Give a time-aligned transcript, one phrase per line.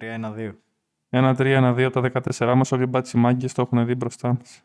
[0.00, 0.52] 3-1-2.
[1.10, 2.72] Ένα 3, ένα 2 από τα 14 μας.
[2.72, 4.62] Όλοι οι μπάτσι μάγκες το έχουν δει μπροστά μας.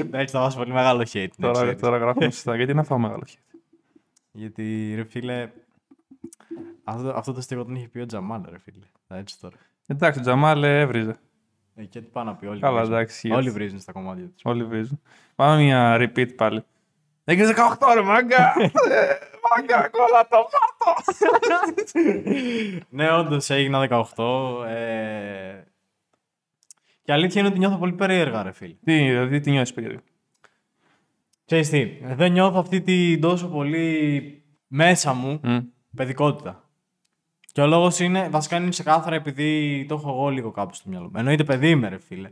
[0.00, 1.14] Εντάξει, θα βάζω πολύ μεγάλο hate.
[1.36, 1.80] ναι, Τώρα, ξέρεις.
[1.80, 2.56] τώρα γράφουμε σωστά.
[2.56, 3.58] Γιατί να φάω μεγάλο hate;
[4.32, 5.50] Γιατί ρε φίλε.
[6.84, 8.84] Αυτό, αυτό το στίχο τον είχε πει ο Τζαμάλ, ρε φίλε.
[9.06, 9.56] Τα έτσι τώρα.
[9.86, 11.16] Εντάξει, ο Τζαμάλ ε, έβριζε.
[11.74, 12.94] Ε, και τι πάνω να πει, όλοι Καλά, βρίζουν.
[12.94, 13.30] εντάξει.
[13.30, 13.50] Όλοι έτσι.
[13.50, 14.42] βρίζουν στα κομμάτια τους.
[14.44, 15.00] Όλοι βρίζουν.
[15.34, 16.62] Πάμε μια repeat πάλι.
[17.24, 17.48] Έχεις
[17.78, 18.52] 18 ρε μάγκα!
[19.46, 21.12] Ε, Μάγκα, κόλλα το μάτω!
[22.88, 24.64] ναι, όντως έγινα 18.
[24.66, 25.64] Ε...
[27.02, 28.74] Και η αλήθεια είναι ότι νιώθω πολύ περίεργα, ρε φίλε.
[28.84, 30.02] Τι, δηλαδή, τι νιώθεις περίεργα;
[31.44, 35.58] Ξέρεις τι, δεν νιώθω αυτή την τόσο πολύ μέσα μου Μμ.
[35.96, 36.60] παιδικότητα.
[37.52, 41.04] Και ο λόγος είναι, βασικά είναι ξεκάθαρα επειδή το έχω εγώ λίγο κάπου στο μυαλό
[41.04, 41.12] μου.
[41.16, 42.30] Εννοείται παιδί είμαι, ρε φίλε.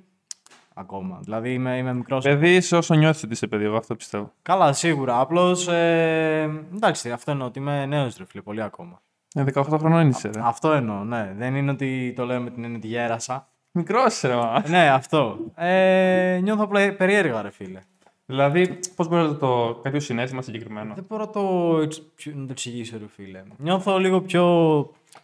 [0.74, 1.18] Ακόμα.
[1.22, 2.24] Δηλαδή είμαι, είμαι μικρός.
[2.24, 4.32] Παιδί είσαι όσο νιώθεις ότι είσαι παιδί, εγώ αυτό πιστεύω.
[4.42, 5.20] Καλά, σίγουρα.
[5.20, 5.68] Απλώς.
[5.68, 9.00] Ε, εντάξει, αυτό εννοώ ότι είμαι νέος, ρε φίλε, πολύ ακόμα.
[9.34, 10.40] Ε, 18 χρονών είσαι ρε.
[10.44, 11.34] Αυτό εννοώ, ναι.
[11.36, 13.48] Δεν είναι ότι το λέω με την έννοια ότι γέρασα.
[13.72, 14.62] Μικρός είσαι ρε μα.
[14.68, 15.38] ναι, αυτό.
[15.54, 17.80] Ε, νιώθω απλά περίεργα, ρε φίλε.
[18.26, 22.40] Δηλαδή, πώς μπορείς να το κάποιο συνέστημα συγκεκριμένο; Δεν μπορώ να το, εξ- ποιο- να
[22.46, 23.42] το εξηγήσω, ρε φίλε.
[23.56, 24.44] Νιώθω λίγο πιο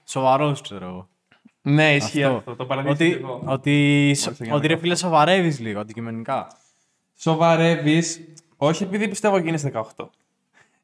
[0.04, 1.08] σοβαρός, ξέρω εγώ.
[1.62, 2.36] Ναι, ισχύει Αυτό.
[2.36, 2.56] αυτό.
[2.56, 3.42] Το παραδείξα Ότι, εγώ.
[3.46, 4.80] ότι, Μάλιστα, για να ότι ρε κάνω.
[4.84, 6.46] φίλε σοβαρεύεις λίγο αντικειμενικά.
[7.16, 8.20] Σοβαρεύεις,
[8.56, 9.82] όχι επειδή πιστεύω ότι γίνεις 18.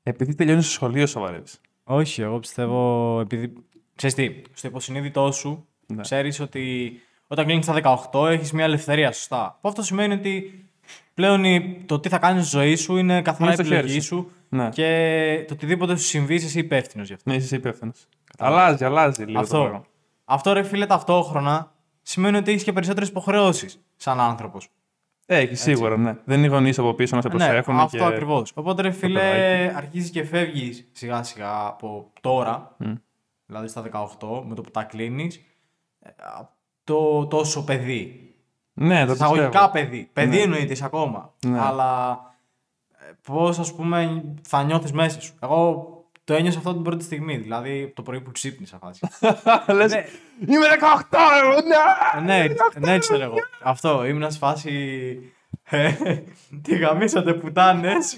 [0.03, 1.61] Επειδή τελειώνεις το σχολείο σοβαρεύεις.
[1.85, 3.53] Όχι, εγώ πιστεύω επειδή.
[3.95, 6.01] Ξέρεις τι, στο υποσυνείδητό σου Ναι.
[6.03, 6.93] ξέρεις ότι
[7.27, 7.73] όταν κλείνεις τα
[8.13, 9.59] 18 έχεις μια ελευθερία, σωστά.
[9.61, 10.65] Που αυτό σημαίνει ότι
[11.15, 14.01] πλέον η- το τι θα κάνεις στη ζωή σου είναι καθαρά Είναι στο χέρι επιλογή
[14.01, 14.07] σου.
[14.07, 14.69] σου Ναι.
[14.69, 17.31] και το οτιδήποτε σου συμβεί είσαι υπεύθυνος γι' αυτό.
[17.31, 18.07] Ναι, είσαι υπεύθυνος.
[18.39, 19.85] Αλλάζει, αλλάζει λίγο το πράγμα.
[20.29, 20.51] Αυτό.
[20.51, 24.69] Αυτό ρε φίλε ταυτόχρονα σημαίνει ότι έχεις και περισσότερες υποχρεώσεις σαν άνθρωπος.
[25.27, 26.17] Ε, Έχει σίγουρα, ναι.
[26.25, 27.79] Δεν είναι οι γονείς από πίσω να σε Ναι, προσέχουν.
[27.79, 28.05] αυτό και...
[28.05, 28.53] ακριβώς.
[28.55, 29.77] Οπότε ρε φίλε, παιδάκι.
[29.77, 32.93] αρχίζεις και φεύγεις σιγά σιγά από τώρα, Μμ.
[33.47, 35.41] δηλαδή στα 18, με το που τα κλείνεις,
[36.85, 38.35] το τόσο παιδί.
[38.73, 39.71] Ναι, το Εισαγωγικά πιστεύω.
[39.73, 40.11] παιδί.
[40.13, 40.43] Παιδί Ναι.
[40.43, 41.35] εννοείται είσαι ακόμα.
[41.47, 41.61] Ναι.
[41.61, 42.21] Αλλά
[43.23, 45.35] πώς ας πούμε θα νιώθεις μέσα σου.
[45.43, 45.91] Εγώ
[46.27, 47.37] το ένιωσα αυτό την πρώτη στιγμή.
[47.37, 49.01] Δηλαδή το πρωί που ξύπνησα φάση.
[49.77, 50.05] Λες, Ναι.
[50.41, 50.67] Είμαι
[51.11, 52.45] 18, ρε, ναι!
[52.49, 53.35] ναι, ναι, ξέρω εγώ.
[53.63, 54.73] Αυτό, ήμουν σε φάση.
[55.65, 55.93] ε,
[56.63, 58.17] Τι γαμίσατε πουτάνες.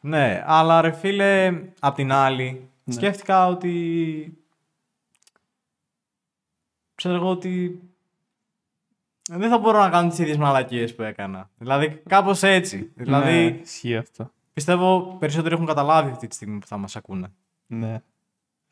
[0.00, 4.34] ναι, αλλά ρε φίλε, απ' την άλλη, σκέφτηκα ότι.
[6.94, 7.80] Ξέρω εγώ ότι.
[9.32, 11.50] Δεν θα μπορώ να κάνω τις ίδιες μαλακίες που έκανα.
[11.58, 12.92] Δηλαδή, κάπως έτσι.
[12.94, 14.30] Δηλαδή, Ναι, ισχύει αυτό.
[14.60, 17.32] Πιστεύω περισσότεροι έχουν καταλάβει αυτή τη στιγμή που θα μας ακούνε.
[17.66, 18.02] Ναι.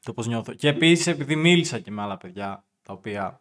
[0.02, 0.52] το πώς νιώθω.
[0.54, 3.40] Και επίσης, επειδή μίλησα και με άλλα παιδιά τα οποία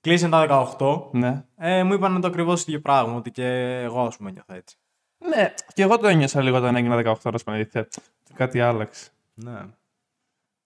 [0.00, 1.44] κλείσαν τα 18, Ναι.
[1.56, 3.46] ε, μου είπαν το ακριβώς ίδιο πράγμα, ότι και
[3.82, 4.76] εγώ, ας πούμε, νιώθω έτσι.
[5.18, 7.88] Ναι, και εγώ το ένιωσα λίγο όταν έγινα 18 ώρα στην αλήθεια.
[8.34, 9.10] Κάτι άλλαξε.
[9.34, 9.60] Ναι.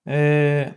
[0.03, 0.73] Ε,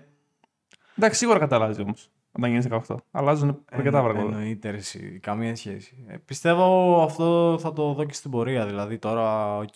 [0.95, 2.09] εντάξει, σίγουρα κάτι αλλάζει όμως.
[2.31, 2.95] Όταν γίνει 18.
[3.11, 4.37] Αλλάζουν αρκετά Εννο- πράγματα.
[4.37, 6.05] Εννοείται, ρε, εσύ, καμία σχέση.
[6.07, 9.73] Ε, πιστεύω αυτό θα το δω και στην πορεία, δηλαδή τώρα, οκ.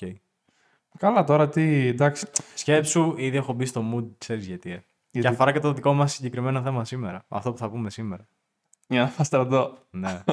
[0.98, 1.88] Καλά, τώρα τι.
[1.88, 2.28] Εντάξει.
[2.56, 4.72] Σκέψου, ήδη έχω μπει στο mood, ξέρεις γιατί.
[4.72, 4.84] Ε.
[5.12, 7.26] Γιατί; Και αφορά και το δικό μας συγκεκριμένο θέμα σήμερα.
[7.28, 8.28] Αυτό που θα πούμε σήμερα.
[8.88, 9.78] Για να φας στρατό.
[9.90, 10.24] Ναι.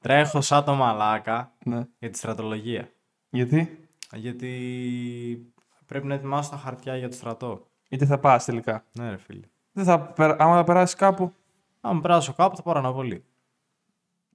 [0.00, 1.86] Τρέχω σαν το μαλάκα Ναι.
[1.98, 2.88] για τη στρατολογία.
[3.30, 4.48] Γιατί; Γιατί
[5.86, 7.66] πρέπει να ετοιμάσω τα χαρτιά για το στρατό.
[7.88, 9.46] Γιατί θα πας τελικά; Ναι, ρε φίλε.
[9.72, 11.32] Δεν θα, περ- άμα θα περάσεις κάπου.
[11.84, 13.24] Αν περάσω κάπου θα πάρω αναβολή.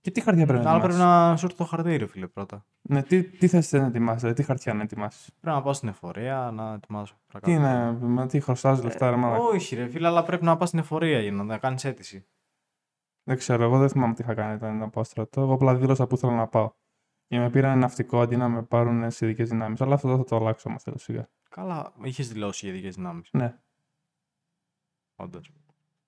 [0.02, 2.28] Και τι χαρτιά πρέπει να Αλλά πρέπει ετοιμάσεις; να σου έρθει το χαρτί, ρε φίλε,
[2.28, 2.66] πρώτα.
[2.82, 5.88] Ναι, τι, τι θες να ετοιμάσεις, δηλαδή τι χαρτιά να ετοιμάσεις; Πρέπει να πάω στην
[5.88, 7.16] εφορία να ετοιμάσω.
[7.42, 9.44] Τι είναι, μα τι χρωστάς λεφτά, ρε μάλακα.
[9.44, 12.26] Όχι, ρε φίλε, αλλά πρέπει να πας στην εφορία για να κάνεις αίτηση.
[13.24, 15.42] Δεν ξέρω, εγώ δεν θυμάμαι τι είχα κάνει όταν να πάω στρατό.
[15.42, 16.72] Εγώ απλά δήλωσα που ήθελα να πάω.
[17.28, 19.82] Και με πήραν ναυτικό αντί να με πάρουν σε ειδικές δυνάμεις.
[19.82, 21.30] Αλλά αυτό δεν θα το αλλάξω άμα θέλω σιγά.
[21.50, 23.30] Καλά, είχες δηλώσει για ειδικές δυνάμεις.
[23.32, 23.58] Ναι.
[25.16, 25.52] Όντως.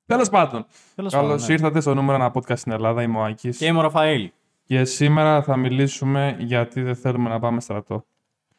[0.09, 0.65] Τέλος πάντων,
[0.95, 1.45] Τέλος καλώς πάντων.
[1.47, 1.53] ναι.
[1.53, 3.01] ήρθατε στο νούμερο ένα podcast στην Ελλάδα.
[3.03, 3.57] Είμαι ο Άκης.
[3.57, 4.31] Και είμαι ο Ραφαήλ.
[4.63, 8.05] Και σήμερα θα μιλήσουμε γιατί δεν θέλουμε να πάμε στρατό.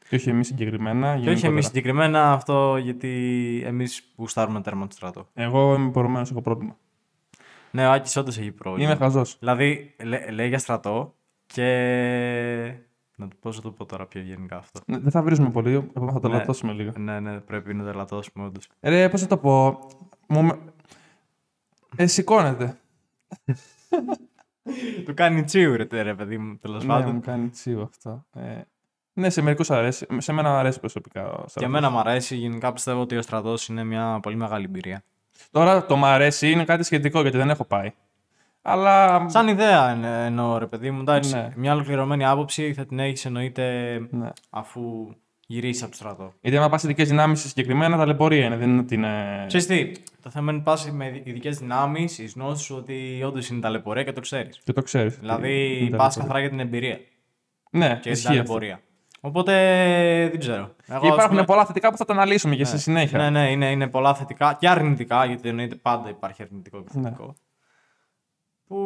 [0.09, 1.07] Και όχι εμείς συγκεκριμένα.
[1.07, 1.53] Και όχι γενικότερα.
[1.53, 5.27] εμείς συγκεκριμένα αυτό γιατί εμείς που στάρουμε τέρμα του στρατό.
[5.35, 6.77] Εγώ είμαι πορωμένος, έχω πρόβλημα.
[7.71, 8.89] Ναι, ο Άκης όντως έχει πρόβλημα.
[8.91, 9.37] Είμαι χαζός.
[9.39, 11.15] Δηλαδή, λέ- λέει για στρατό
[11.47, 12.75] και.
[13.17, 14.81] Να το πώς θα το πω τώρα πιο γενικά αυτό.
[14.87, 16.35] Δεν θα βρίζουμε πολύ, εγώ θα το Ναι.
[16.37, 16.93] λατώσουμε λίγο.
[16.97, 18.69] Ναι, ναι, πρέπει να το ελαττώσουμε όντως.
[18.81, 19.79] Ρε, πώς θα το πω;
[20.29, 20.51] Μου...
[22.01, 22.79] με- Ε, σηκώνεται.
[25.05, 27.15] Του κάνει τσίου, ρε, τε, ρε παιδί μου, τέλος Ναι, πάντων.
[27.15, 28.25] μου κάνει τσίγο αυτό.
[28.35, 28.61] Ε,
[29.13, 30.07] ναι, σε μερικούς αρέσει.
[30.19, 31.63] Σε μένα μου αρέσει προσωπικά ο Και στρατός.
[31.63, 32.37] εμένα μου αρέσει.
[32.37, 35.03] Γενικά πιστεύω ότι ο στρατός είναι μια πολύ μεγάλη εμπειρία.
[35.51, 37.93] Τώρα το μ' αρέσει είναι κάτι σχετικό γιατί δεν έχω πάει.
[38.63, 39.29] Αλλά.
[39.29, 41.01] Σαν ιδέα εν- εννοώ, ρε παιδί μου.
[41.01, 41.53] Εντάξει, Ναι.
[41.57, 44.29] μια ολοκληρωμένη άποψη θα την έχεις εννοείται Ναι.
[44.51, 45.15] αφού
[45.55, 46.33] γυρίσει από το στρατό.
[46.41, 48.57] Γιατί άμα πας ειδικές δυνάμεις συγκεκριμένα, ταλαιπωρία είναι.
[48.57, 49.45] Δεν είναι ότι είναι.
[49.47, 49.93] Ξέρεις τι,
[50.23, 54.13] το θέμα είναι πας με ειδικές δυνάμεις, εις γνώση σου ότι όντως είναι ταλαιπωρία και
[54.13, 54.61] το ξέρεις.
[54.65, 55.19] Και το ξέρεις.
[55.19, 56.99] Δηλαδή πας καθαρά για την εμπειρία
[57.71, 58.37] Ναι, και την ισχύει αυτό.
[58.37, 58.81] ταλαιπωρία.
[59.21, 59.53] Οπότε
[60.31, 60.75] δεν ξέρω.
[60.87, 63.19] Εγώ, ας Υπάρχουν πούμε- πολλά θετικά που θα τα αναλύσουμε και στη συνέχεια.
[63.19, 67.03] Ναι, ναι, είναι, είναι πολλά θετικά και αρνητικά, γιατί εννοείται πάντα υπάρχει αρνητικό και Ναι.
[67.03, 67.35] θετικό.
[68.67, 68.77] Που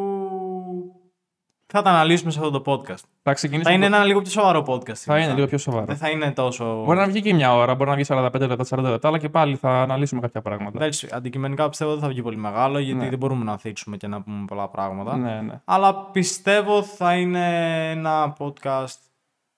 [1.67, 3.03] θα τα αναλύσουμε σε αυτό το podcast.
[3.21, 3.69] Θα ξεκινήσουμε.
[3.69, 4.93] Θα είναι ένα λίγο πιο σοβαρό podcast.
[4.93, 5.33] θα είναι σήμερα.
[5.33, 5.85] λίγο πιο σοβαρό.
[5.85, 6.83] Δεν θα είναι τόσο.
[6.83, 9.29] Μπορεί να βγει και μια ώρα, μπορεί να βγει 45 λεπτά, 40 λεπτά, αλλά και
[9.29, 10.77] πάλι θα αναλύσουμε κάποια πράγματα.
[10.77, 13.09] Εντάξει, αντικειμενικά πιστεύω δεν θα βγει πολύ μεγάλο, γιατί Ναι.
[13.09, 15.17] δεν μπορούμε να θίξουμε και να πούμε πολλά πράγματα.
[15.17, 15.61] Ναι, ναι.
[15.65, 18.97] Αλλά πιστεύω θα είναι ένα podcast.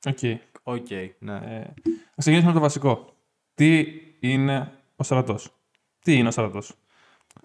[0.08, 0.18] OK.
[0.64, 0.88] OK,
[1.20, 1.34] ναι.
[1.36, 1.60] Ε,
[1.94, 3.06] ας ξεκινήσουμε με το βασικό.
[3.54, 3.86] Τι
[4.20, 5.50] είναι ο στρατός;
[6.04, 6.74] Τι είναι ο στρατός;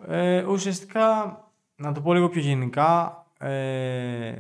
[0.09, 1.39] Ε, ουσιαστικά,
[1.77, 4.33] να το πω λίγο πιο γενικά, ε,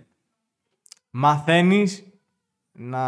[1.12, 2.06] μαθαίνεις
[2.73, 3.05] να,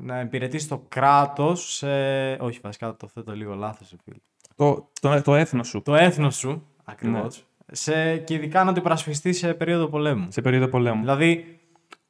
[0.00, 1.86] να υπηρετείς το κράτος σε...
[2.32, 4.16] Όχι, βασικά το θέτω λίγο λάθος, ρε φίλε.
[4.56, 9.38] Το, το, το έθνος σου Το έθνος σου, ακριβώς, σε, και ειδικά να το υπερασπιστείς
[9.38, 10.26] σε περίοδο πολέμου.
[10.30, 11.00] σε περίοδο πολέμου.
[11.00, 11.60] Δηλαδή,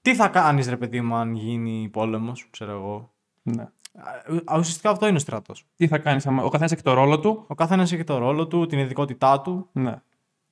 [0.02, 3.12] τι θα κάνεις, ρε παιδί μου, αν γίνει πόλεμος, ξέρω εγώ;
[3.42, 3.62] Ναι.
[4.44, 5.64] Α, Ουσιαστικά αυτό είναι ο στρατός.
[5.76, 7.44] Τι θα κάνεις, ο καθένας έχει το ρόλο του.
[7.46, 9.68] Ο καθένας έχει το ρόλο του, την ειδικότητά του.
[9.72, 9.94] Ναι.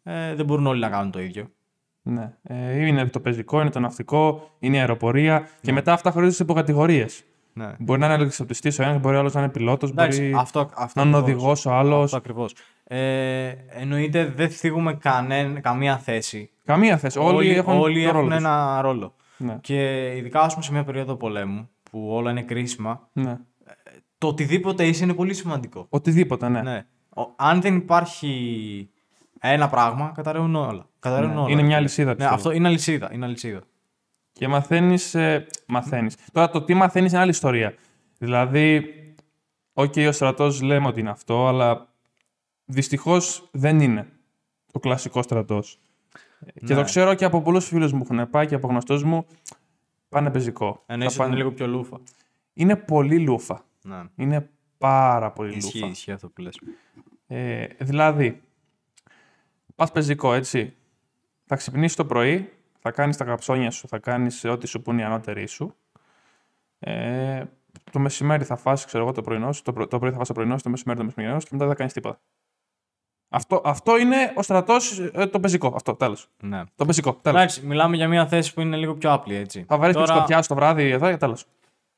[0.03, 1.51] Ε, δεν μπορούν όλοι να κάνουν το ίδιο.
[2.07, 2.33] Ναι.
[2.43, 5.49] Ε, είναι το πεζικό, είναι το ναυτικό, είναι η αεροπορία.
[5.61, 7.25] Και μετά αυτά χωρίζονται σε υποκατηγορίες.
[7.53, 7.75] Ναι.
[7.79, 11.01] Μπορεί να είναι ελεξοπτιστή ο ένας, μπορεί άλλος να είναι πιλότος, Εντάξει, μπορεί αυτό, αυτό
[11.03, 11.41] να είναι ακριβώς.
[11.43, 12.05] οδηγός ο άλλος.
[12.05, 12.55] Αυτό ακριβώς.
[12.85, 16.51] Ε, εννοείται δεν θίγουμε κανέν, καμία θέση.
[16.65, 17.19] Καμία θέση.
[17.19, 18.37] Όλοι, έχουν, όλοι το έχουν ρόλο τους.
[18.37, 19.15] ένα ρόλο.
[19.37, 19.59] Ναι.
[19.61, 23.37] Και ειδικά ας πούμε, σε μια περίοδο πολέμου που όλα είναι κρίσιμα, Ναι.
[24.19, 25.87] το οτιδήποτε είσαι είναι πολύ σημαντικό.
[25.89, 26.63] Οτιδήποτε, ναι.
[26.63, 26.87] Ναι.
[27.17, 28.91] Ο- αν δεν υπάρχει
[29.53, 30.87] ένα πράγμα, καταρρέουν όλα.
[30.99, 31.39] Καταρρέουν Ναι.
[31.41, 31.51] όλα.
[31.51, 32.35] Είναι μια αλυσίδα, Ναι, πιστεύω.
[32.35, 33.11] αυτό είναι αλυσίδα.
[33.13, 33.61] Είναι αλυσίδα.
[34.33, 35.15] Και μαθαίνεις.
[35.15, 36.17] Ε, μαθαίνεις.
[36.33, 37.75] Τώρα το τι μαθαίνεις είναι άλλη ιστορία.
[38.19, 38.85] Δηλαδή,
[39.73, 41.89] οκ, ο στρατός λέμε ότι είναι αυτό, αλλά
[42.65, 44.09] δυστυχώς δεν είναι
[44.73, 45.79] ο κλασικός στρατός.
[46.45, 46.75] Και Ναι.
[46.75, 49.27] το ξέρω και από πολλούς φίλους μου που έχουν πάει και από γνωστούς μου.
[50.09, 50.83] Πάνε πεζικό.
[50.87, 52.01] Εννοείς Θα ότι είναι πάνε- λίγο πιο λούφα.
[52.53, 53.65] Είναι πολύ λούφα.
[53.83, 54.03] Ναι.
[54.17, 54.49] Είναι
[54.79, 55.91] πάρα πολύ Ισχύει, λούφα.
[55.91, 56.61] ισχύει αυτό που λες.
[57.27, 58.41] Ε, δηλαδή,
[59.75, 60.75] πας πεζικό, έτσι.
[61.47, 65.05] Θα ξυπνήσεις το πρωί, θα κάνεις τα καψόνια σου, θα κάνεις ό,τι σου πούν οι
[65.05, 65.75] ανώτεροι σου.
[66.79, 67.45] Ε,
[67.93, 70.27] το μεσημέρι θα φας, ξέρω εγώ, το πρωινό σου, το, πρω- το πρωί θα φας
[70.27, 72.21] το πρωινό σου, το μεσημέρι το μεσημερινό σου και μετά δεν θα κάνεις τίποτα.
[73.29, 75.73] Αυτό, αυτό είναι ο στρατός, ε, το πεζικό.
[75.75, 76.29] Αυτό, τέλος.
[76.43, 76.63] Ναι.
[76.77, 77.39] Το πεζικό, τέλος.
[77.41, 79.65] Εντάξει, μιλάμε για μια θέση που είναι λίγο πιο απλή, έτσι.
[79.69, 81.47] Θα βαρέσεις Τώρα- και τη σκοπιά σου το βράδυ εδώ και τέλος.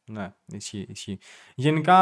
[0.09, 1.19] Ναι, ισχύει, ισχύει.
[1.55, 1.97] Γενικά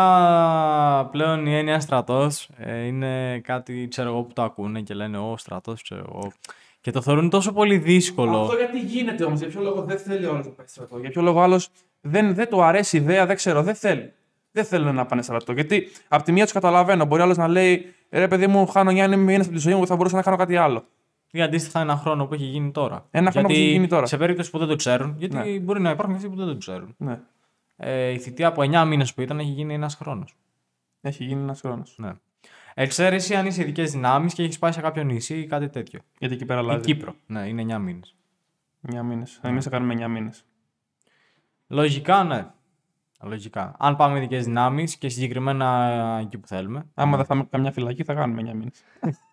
[1.10, 2.48] πλέον η έννοια στρατός
[2.86, 6.32] είναι κάτι ξέρω εγώ, που το ακούνε και λένε Ω στρατός, ξέρω εγώ.
[6.80, 8.40] Και το θεωρούν τόσο πολύ δύσκολο.
[8.40, 11.10] Αυτό γιατί γίνεται όμως, για ποιο λόγο δεν θέλει ο άλλος να πάει στρατό; Για
[11.10, 11.68] ποιο λόγο άλλος
[12.00, 14.12] δεν, δεν του αρέσει η ιδέα, δεν ξέρω, δεν θέλει.
[14.52, 15.52] Δεν θέλουν να πάνε στρατό.
[15.52, 17.04] Γιατί από τη μία τους καταλαβαίνω.
[17.04, 19.86] Μπορεί άλλος να λέει ρε παιδί μου, χάνω 9 μήνε από τη ζωή μου που
[19.86, 20.84] θα μπορούσα να κάνω κάτι άλλο.
[21.30, 23.06] Ή αντίστοιχα ένα χρόνο που έχει γίνει τώρα.
[23.10, 24.06] Ένα χρόνο που έχει γίνει τώρα.
[24.06, 25.58] Σε περίπτωση που δεν το ξέρουν, γιατί Ναι.
[25.58, 26.94] μπορεί να υπάρχουν αυτοί που δεν το ξέρουν.
[26.98, 27.20] Ναι.
[27.76, 30.36] Ε, η θητεία από 9 μήνες που ήταν έχει γίνει ένας χρόνος.
[31.00, 31.94] Έχει γίνει ένας χρόνος.
[31.98, 32.12] Ναι.
[32.74, 36.00] Εξαίρεση αν είσαι ειδικές δυνάμεις και έχεις πάει σε κάποιο νησί ή κάτι τέτοιο.
[36.18, 36.80] Γιατί εκεί πέρα Η αλλάζει.
[36.80, 37.14] Κύπρο.
[37.26, 38.14] Ναι, είναι 9 μήνες.
[38.92, 39.40] 9 μήνες.
[39.42, 40.44] Εμεί θα κάνουμε 9 μήνες.
[41.68, 42.46] Λογικά, ναι.
[43.22, 43.74] Λογικά.
[43.78, 46.86] Αν πάμε ειδικές δυνάμεις και συγκεκριμένα εκεί που θέλουμε.
[46.94, 48.84] Άμα δεν φάμε καμιά φυλακή, θα κάνουμε 9 μήνες.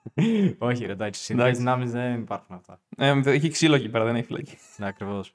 [0.69, 1.23] Όχι, ρε, εντάξει.
[1.23, 1.61] Στι ειδικές Εντάξει.
[1.61, 2.79] δυνάμεις δεν υπάρχουν αυτά.
[2.97, 4.57] Ε, έχει ξύλο εκεί πέρα, δεν έχει φυλακή.
[4.77, 5.33] Ναι, ακριβώς.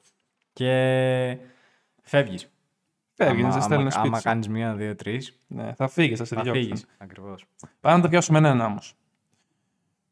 [0.52, 1.38] Και
[2.02, 2.50] φεύγεις.
[3.16, 4.06] Φεύγεις, να σε στέλνεις άμα, σπίτι.
[4.08, 4.22] άμα σου.
[4.22, 6.64] κάνεις μία, δύο, τρεις, Ναι, θα φύγεις, θα σε θα διώξουν.
[6.64, 6.86] φύγεις.
[6.98, 7.44] Ακριβώς.
[7.80, 8.78] Πάμε να το πιάσουμε ένα όμω.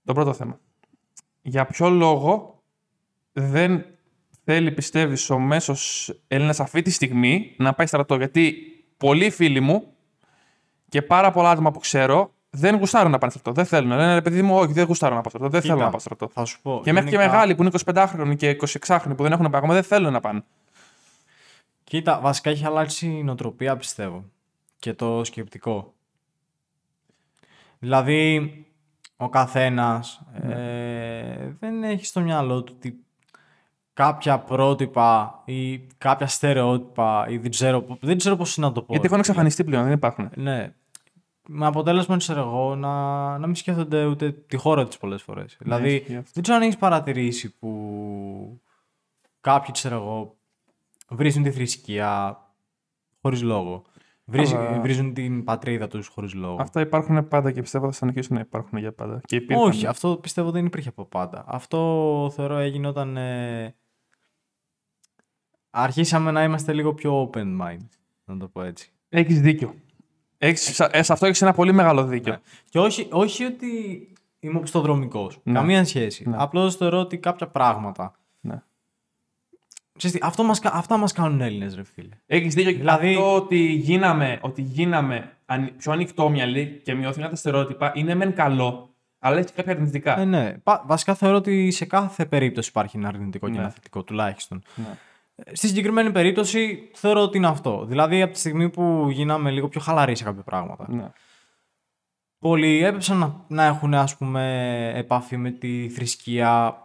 [0.05, 0.59] Το πρώτο θέμα.
[1.43, 2.63] Για ποιο λόγο
[3.33, 3.85] δεν
[4.45, 8.17] θέλει, πιστεύεις, ο μέσος Έλληνας αυτή τη στιγμή να πάει στρατό.
[8.17, 8.55] Γιατί
[8.97, 9.85] πολλοί φίλοι μου
[10.89, 13.53] και πάρα πολλά άτομα που ξέρω δεν γουστάρουν να πάνε στρατό.
[13.53, 13.89] Δεν θέλουν.
[13.91, 15.49] Λένε ρε παιδί μου, όχι, δεν γουστάρω να πάω στρατό.
[15.49, 16.29] Δεν Κοίτα, θέλω να πάω στρατό.
[16.29, 16.81] Θα σου πω.
[16.85, 19.75] Και μέχρι και γενικά- μεγάλοι που είναι 25χρονοι και 26χρονοι που δεν έχουν πάει ακόμα
[19.75, 20.45] δεν θέλουν να πάνε.
[21.85, 24.25] Κοίτα, βασικά έχει αλλάξει η νοοτροπία, πιστεύω.
[24.79, 25.95] Και το σκεπτικό.
[27.79, 28.59] Δηλαδή,
[29.17, 33.05] ο καθένας ε, δεν έχει στο μυαλό του ότι
[33.93, 38.93] κάποια πρότυπα ή κάποια στερεότυπα ή δεν ξέρω, δεν ξέρω πώς να το πω.
[38.93, 40.31] Γιατί έχουν εξαφανιστεί πλέον, δεν υπάρχουν.
[40.35, 40.75] Ναι.
[41.49, 45.57] Με αποτέλεσμα, ξέρω εγώ, να, να μην σκέφτονται ούτε τη χώρα της πολλές φορές.
[45.61, 46.31] δηλαδή, Ναι, ισχύει αυτό.
[46.35, 48.61] δεν ξέρω αν έχεις παρατηρήσει που
[49.41, 50.37] κάποιοι, ξέρω εγώ,
[51.15, 52.39] βρίζουν τη θρησκεία
[53.21, 53.83] χωρίς λόγο.
[54.25, 56.57] Βρίζουν, Αλλά- βρίζουν την πατρίδα τους χωρίς λόγο.
[56.61, 59.21] Αυτά υπάρχουν πάντα και πιστεύω θα συνεχίσουν να υπάρχουν για πάντα.
[59.25, 59.67] Και υπήρχαν.
[59.67, 61.45] Όχι, αυτό πιστεύω δεν υπήρχε από πάντα.
[61.47, 63.75] Αυτό θεωρώ έγινε όταν ε,
[65.71, 67.87] αρχίσαμε να είμαστε λίγο πιο open mind,
[68.25, 68.91] να το πω έτσι.
[69.09, 69.75] Έχεις δίκιο.
[70.39, 72.33] Έχεις, ε, σε αυτό έχεις ένα πολύ μεγάλο δίκιο.
[72.33, 72.39] Ναι.
[72.69, 73.67] Και όχι, όχι ότι
[74.41, 75.31] είμαι οπισθοδρομικό.
[75.43, 75.53] Ναι.
[75.53, 76.29] Καμία σχέση.
[76.29, 76.37] Ναι.
[76.39, 78.15] Απλώς θεωρώ ότι κάποια πράγματα.
[79.95, 80.01] Ναι.
[80.01, 82.09] Ξέρεις τι, αυτό μας, κα- αυτά μας κάνουν Έλληνες, ρε φίλε.
[82.27, 82.73] Έχεις δίκιο.
[82.73, 88.35] Δηλαδή- Αυτό ότι γίναμε, ότι γίναμε ανοι- πιο ανοιχτόμυαλοι και μειώθηκαν τα στερεότυπα είναι μεν
[88.35, 90.19] καλό, αλλά έχει και κάποια αρνητικά.
[90.21, 90.53] Ε, ναι.
[90.63, 93.59] Πα- βασικά θεωρώ ότι σε κάθε περίπτωση υπάρχει ένα αρνητικό και Ναι.
[93.59, 94.63] ένα θετικό, τουλάχιστον.
[94.75, 94.85] Ναι.
[95.37, 97.85] Ε, Στη συγκεκριμένη περίπτωση θεωρώ ότι είναι αυτό.
[97.85, 100.87] Δηλαδή, από τη στιγμή που γίναμε λίγο πιο χαλαροί σε κάποια πράγματα.
[100.91, 101.07] Ναι.
[102.39, 106.77] Πολλοί έπεψαν να, να έχουν ας πούμε επαφή με τη θρησκεία,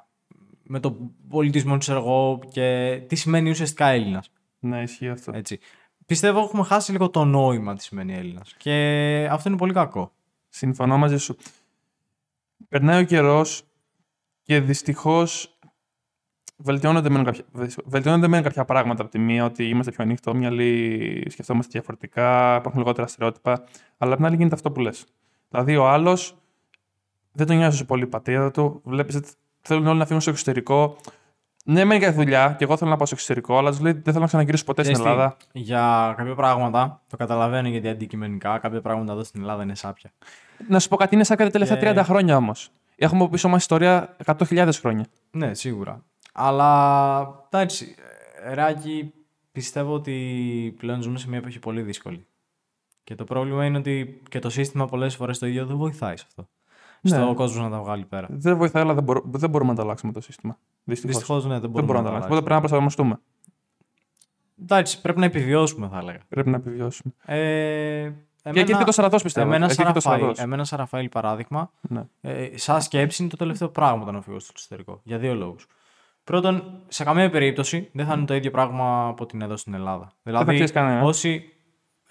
[0.72, 4.32] με τον πολιτισμό του εγώ και τι σημαίνει ουσιαστικά Έλληνας.
[4.60, 5.32] ναι, ισχύει αυτό.
[5.36, 5.60] Έτσι.
[6.06, 8.56] Πιστεύω έχουμε χάσει λίγο το νόημα τι σημαίνει Έλληνας.
[8.58, 10.12] Και αυτό είναι πολύ κακό.
[10.50, 11.36] Συμφωνώ μαζί σου.
[12.68, 13.64] Περνάει ο καιρός
[14.44, 15.60] και δυστυχώς
[16.58, 17.44] βελτιώνονται μεν κάποια,
[17.86, 23.08] βελτιώνονται μεν κάποια πράγματα από τη μία, ότι είμαστε πιο ανοιχτόμυαλοι, σκεφτόμαστε διαφορετικά, υπάρχουν λιγότερα
[23.08, 23.64] στερεότυπα.
[23.98, 25.06] Αλλά απ' την άλλη γίνεται αυτό που λες.
[25.50, 26.38] Δηλαδή, ο άλλος
[27.32, 28.82] δεν τον νοιάζει τόσο πολύ η πατρίδα του.
[28.84, 29.30] Βλέπεις ότι
[29.62, 30.96] θέλουν όλοι να φύγουν στο εξωτερικό.
[31.66, 34.04] Ναι, μένει για δουλειά και εγώ θέλω να πάω στο εξωτερικό, αλλά του λέει δεν
[34.04, 35.38] θέλω να ξαναγυρίσω ποτέ στην Ξέρεις τι, Ελλάδα.
[35.52, 40.12] Για κάποια πράγματα, το καταλαβαίνω γιατί αντικειμενικά, κάποια πράγματα εδώ στην Ελλάδα είναι σάπια.
[40.68, 42.70] Να σου πω κάτι, είναι σαν τα τελευταία Και- 30 χρόνια όμως.
[42.96, 45.06] Έχουμε από πίσω μας ιστορία 100.000 χρόνια.
[45.32, 46.04] Ναι, σίγουρα.
[46.34, 47.96] Αλλά εντάξει,
[48.44, 49.14] ε, Ράκη,
[49.52, 52.26] πιστεύω ότι πλέον ζούμε σε μια εποχή πολύ δύσκολη.
[53.04, 56.26] Και το πρόβλημα είναι ότι και το σύστημα πολλές φορές το ίδιο δεν βοηθάει σε
[56.28, 56.48] αυτό.
[57.02, 57.16] Ναι.
[57.16, 58.28] Στο κόσμο να τα βγάλει πέρα.
[58.32, 60.58] Δεν βοηθάει, αλλά δεν, μπορώ- δεν μπορούμε να το αλλάξουμε το σύστημα.
[60.84, 61.16] Δυστυχώς.
[61.16, 62.36] Δυστυχώς ναι, δεν Δεν μπορούμε μπορούμε να το αλλάξουμε.
[62.38, 63.20] Οπότε πρέπει να προσαρμοστούμε.
[64.62, 66.20] Εντάξει, πρέπει να επιβιώσουμε, θα έλεγα.
[66.30, 67.14] Πρέπει να επιβιώσουμε.
[67.26, 68.12] Ε,
[68.52, 69.48] Και εκεί και το στρατό πιστεύω.
[69.48, 70.44] Εμένα, Εκεί σαν και το Ραφαήλ, στρατός.
[70.44, 72.04] εμένα σαν Ραφαήλ παράδειγμα, Ναι.
[72.22, 75.00] ε, σαν σκέψη είναι το τελευταίο πράγμα όταν φύγω στο εξωτερικό.
[75.04, 75.68] Για δύο λόγους.
[76.24, 80.06] Πρώτον, σε καμία περίπτωση δεν θα είναι το ίδιο πράγμα από την εδώ στην Ελλάδα.
[80.06, 81.02] θα Δηλαδή, ξέρεις κανένα.
[81.04, 81.54] όσοι.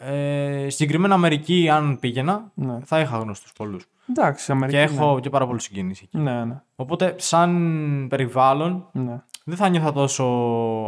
[0.00, 2.78] Ε, συγκεκριμένα Αμερική, αν πήγαινα, Ναι.
[2.84, 3.86] θα είχα γνωστούς πολλούς.
[4.10, 4.76] Εντάξει, Αμερική.
[4.76, 6.22] Και έχω και πάρα πολύ συγκίνηση εκεί.
[6.22, 6.60] Ναι, ναι.
[6.76, 9.20] Οπότε, σαν περιβάλλον, ναι.
[9.44, 10.24] δεν θα νιώθα τόσο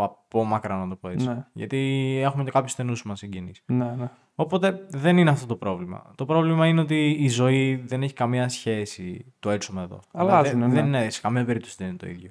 [0.02, 1.26] απόμακρα, να το πω έτσι.
[1.26, 1.44] Ναι.
[1.52, 1.78] Γιατί
[2.22, 3.62] έχουμε και κάποιους στενούς μας συγκίνηση.
[3.66, 4.10] ναι, ναι.
[4.34, 6.02] Οπότε δεν είναι αυτό το πρόβλημα.
[6.14, 10.00] Το πρόβλημα είναι ότι η ζωή δεν έχει καμία σχέση το έτσουμε εδώ.
[10.12, 10.80] Αλλάζουν, Δηλαδή, ναι.
[10.80, 12.30] Δεν είναι, σε καμία περίπτωση δεν είναι το ίδιο.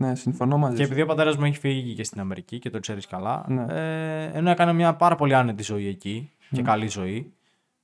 [0.00, 0.86] Ναι, συμφωνώ μαζί Και σου.
[0.86, 3.64] επειδή ο πατέρας μου έχει φύγει και στην Αμερική και το ξέρεις καλά, Ναι.
[3.68, 7.32] ε, ενώ έκανε μια πάρα πολύ άνετη ζωή εκεί και καλή ζωή,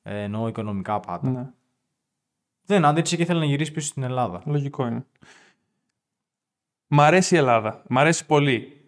[0.02, 1.46] ε, εννοώ οικονομικά πάντα, Ναι.
[2.64, 4.42] δεν άντεξε και ήθελε να γυρίσει πίσω στην Ελλάδα.
[4.44, 5.04] Λογικό είναι.
[6.86, 7.82] Μ' αρέσει η Ελλάδα.
[7.88, 8.80] Μ' αρέσει πολύ.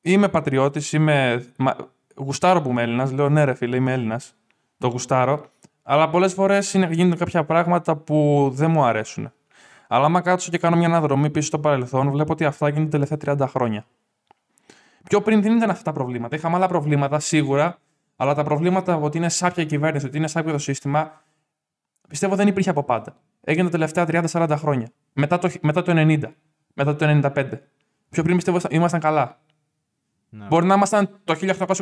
[0.00, 1.46] Είμαι πατριώτης, είμαι.
[1.58, 1.76] Μα...
[2.16, 3.12] Γουστάρω που είμαι Έλληνας.
[3.12, 4.34] Λέω ναι, ρε φίλε, είμαι Έλληνας.
[4.78, 5.44] Το γουστάρω.
[5.82, 9.32] Αλλά πολλές φορές γίνονται κάποια πράγματα που δεν μου αρέσουν.
[9.90, 13.06] Αλλά άμα κάτσω και κάνω μια αναδρομή πίσω στο παρελθόν, βλέπω ότι αυτά γίνονται τα
[13.06, 13.86] τελευταία 30 χρόνια.
[15.08, 16.36] Πιο πριν δεν ήταν αυτά τα προβλήματα.
[16.36, 17.78] Είχαμε άλλα προβλήματα σίγουρα,
[18.16, 21.22] αλλά τα προβλήματα ότι είναι σάπια η κυβέρνηση, ότι είναι σάπιο το σύστημα,
[22.08, 23.16] πιστεύω δεν υπήρχε από πάντα.
[23.44, 24.90] Έγινε τα τελευταία 30-40 χρόνια.
[25.12, 26.22] Μετά το, μετά το 90,
[26.74, 27.50] μετά το 95.
[28.10, 29.38] Πιο πριν πιστεύω ήμασταν καλά.
[30.30, 30.46] Ναι.
[30.46, 31.34] Μπορεί να ήμασταν το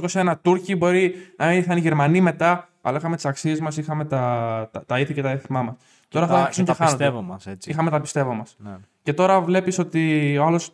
[0.03, 4.69] 1821 Τούρκοι, μπορεί να ήρθαν οι Γερμανοί μετά, αλλά είχαμε τις αξίες μας, είχαμε τα,
[4.73, 5.77] τα, τα ήθη και τα έθιμά μας.
[6.09, 7.05] Τώρα θα τα, αρχίσουν και και τα χάνονται.
[7.05, 7.71] πιστεύω μας, έτσι.
[7.71, 8.55] Είχαμε τα πιστεύω μας.
[8.59, 8.77] Ναι.
[9.03, 10.71] Και τώρα βλέπεις ότι ο άλλος.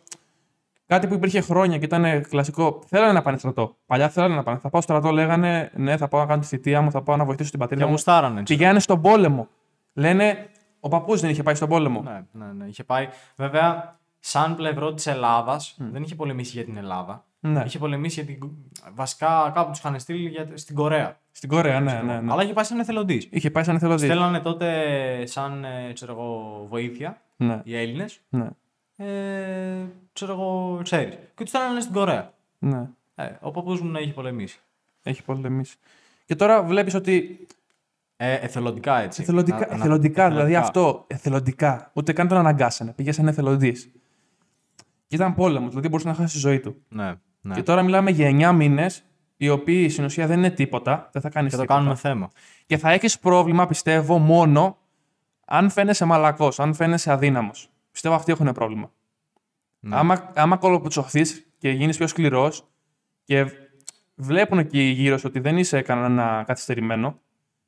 [0.85, 2.83] Κάτι που υπήρχε χρόνια και ήταν κλασικό.
[2.87, 3.75] Θέλανε να πάνε στρατό.
[3.85, 4.57] Παλιά θέλανε να πάνε.
[4.57, 7.25] Θα πάω στρατό, λέγανε Ναι, θα πάω να κάνω τη θητεία μου, θα πάω να
[7.25, 7.91] βοηθήσω την Και πατρίδα μου.
[7.91, 8.39] γουστάρανε.
[8.39, 8.53] έτσι.
[8.53, 9.47] Πηγαίνανε στον πόλεμο.
[9.93, 10.49] Λένε,
[10.79, 12.01] ο παππούς δεν είχε πάει στον πόλεμο.
[12.01, 12.65] Ναι, ναι, ναι.
[12.65, 13.07] Είχε πάει.
[13.35, 17.25] Βέβαια, σαν πλευρό της Ελλάδας, δεν είχε πολεμήσει για την Ελλάδα.
[17.45, 17.63] Ναι.
[17.65, 18.49] Είχε πολεμήσει για την.
[18.93, 20.47] Βασικά κάπου τους είχαν στείλει για...
[20.53, 21.19] στην Κορέα.
[21.31, 22.19] Στην Κορέα, ναι, ναι.
[22.19, 22.31] ναι.
[22.31, 23.27] Αλλά είχε πάει σαν εθελοντής.
[23.31, 24.03] Είχε πάει σαν εθελοντής.
[24.05, 28.19] Στέλνανε τότε σαν ε, ξέρω εγώ, βοήθεια Ναι, οι Έλληνες.
[28.29, 28.47] ναι,
[28.95, 31.13] Ε, ξέρω εγώ, ξέρεις.
[31.13, 32.33] Και τους στέλνανε στην Κορέα.
[32.59, 32.87] ναι.
[33.15, 34.59] Ε, ο παππούς μου να είχε πολεμήσει.
[35.03, 35.77] Έχει πολεμήσει.
[36.25, 37.47] Και τώρα βλέπεις ότι.
[38.17, 39.21] Ε, εθελοντικά έτσι.
[39.21, 40.59] Εθελοντικά, Να- να- εθελοντικά, δηλαδή εθελοντικά.
[40.81, 41.03] αυτό.
[41.07, 41.91] Εθελοντικά.
[41.93, 42.91] Ούτε καν τον αναγκάσανε.
[42.93, 43.91] Πήγε σαν εθελοντής.
[45.07, 46.75] Και ήταν πόλεμος, δηλαδή μπορούσε να χάσει τη ζωή του.
[46.89, 47.13] Ναι,
[47.45, 47.55] ναι.
[47.55, 49.03] Και τώρα μιλάμε για 9 μήνες,
[49.37, 51.09] οι οποίοι στην ουσία δεν είναι τίποτα.
[51.11, 51.79] Δεν θα κάνεις Και το τίποτα.
[51.79, 52.29] κάνουμε θέμα.
[52.65, 54.77] Και θα έχεις πρόβλημα, πιστεύω, μόνο
[55.45, 57.69] αν φαίνεσαι μαλακός, αν φαίνεσαι αδύναμος.
[57.91, 58.91] Πιστεύω αυτοί έχουν πρόβλημα.
[59.79, 59.95] Ναι.
[59.95, 61.21] Άμα, άμα κολοψωθεί
[61.57, 62.65] και γίνεις πιο σκληρός
[63.23, 63.45] και
[64.15, 67.19] βλέπουν εκεί γύρω σου ότι δεν είσαι κανένα καθυστερημένο,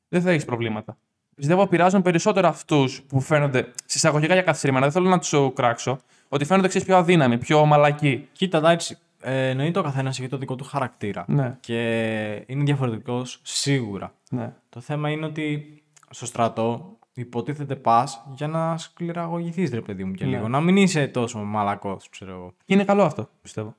[0.08, 0.96] δεν θα έχεις προβλήματα.
[1.34, 4.84] Πιστεύω πειράζουν περισσότερο αυτούς που φαίνονται συσσαγωγικά για καθυστερημένα.
[4.84, 5.98] Δεν θέλω να τους κράξω.
[6.28, 8.28] Ότι φαίνονται εξή πιο αδύναμοι, πιο μαλακοί.
[8.32, 11.24] Κοίτα, εντάξει, ε, εννοείται ο καθένας έχει το δικό του χαρακτήρα.
[11.28, 14.14] Ναι, Και είναι διαφορετικός σίγουρα.
[14.30, 14.52] ναι.
[14.68, 20.24] Το θέμα είναι ότι στο στρατό υποτίθεται πας για να σκληραγωγηθείς, ρε παιδί μου, και
[20.24, 20.30] Ναι.
[20.36, 20.48] λίγο.
[20.48, 22.52] Να μην είσαι τόσο μαλακός, ξέρω εγώ.
[22.64, 23.74] Και είναι καλό αυτό, πιστεύω.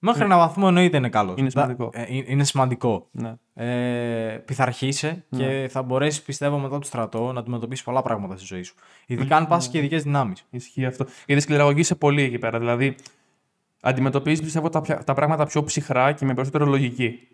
[0.00, 1.38] Μέχρι ένα βαθμό εννοείται είναι καλός.
[1.38, 1.90] Είναι σημαντικό.
[2.26, 3.08] είναι σημαντικό.
[3.10, 3.34] Ναι.
[3.54, 8.62] Ε, πειθαρχείσαι και θα μπορέσεις, πιστεύω, μετά το στρατό να αντιμετωπίσεις πολλά πράγματα στη ζωή
[8.62, 8.74] σου.
[9.06, 10.44] Ειδικά αν πας και ειδικές δυνάμεις.
[10.50, 11.06] Ισχύει αυτό.
[11.26, 12.58] Γιατί σκληραγωγείσαι πολύ εκεί πέρα.
[12.58, 12.94] Δηλαδή,
[13.80, 17.28] αντιμετωπίζεις πιστεύω τα, τα πράγματα πιο ψυχρά και με περισσότερο λογική.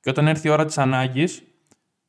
[0.00, 1.42] Και όταν έρθει η ώρα της ανάγκης,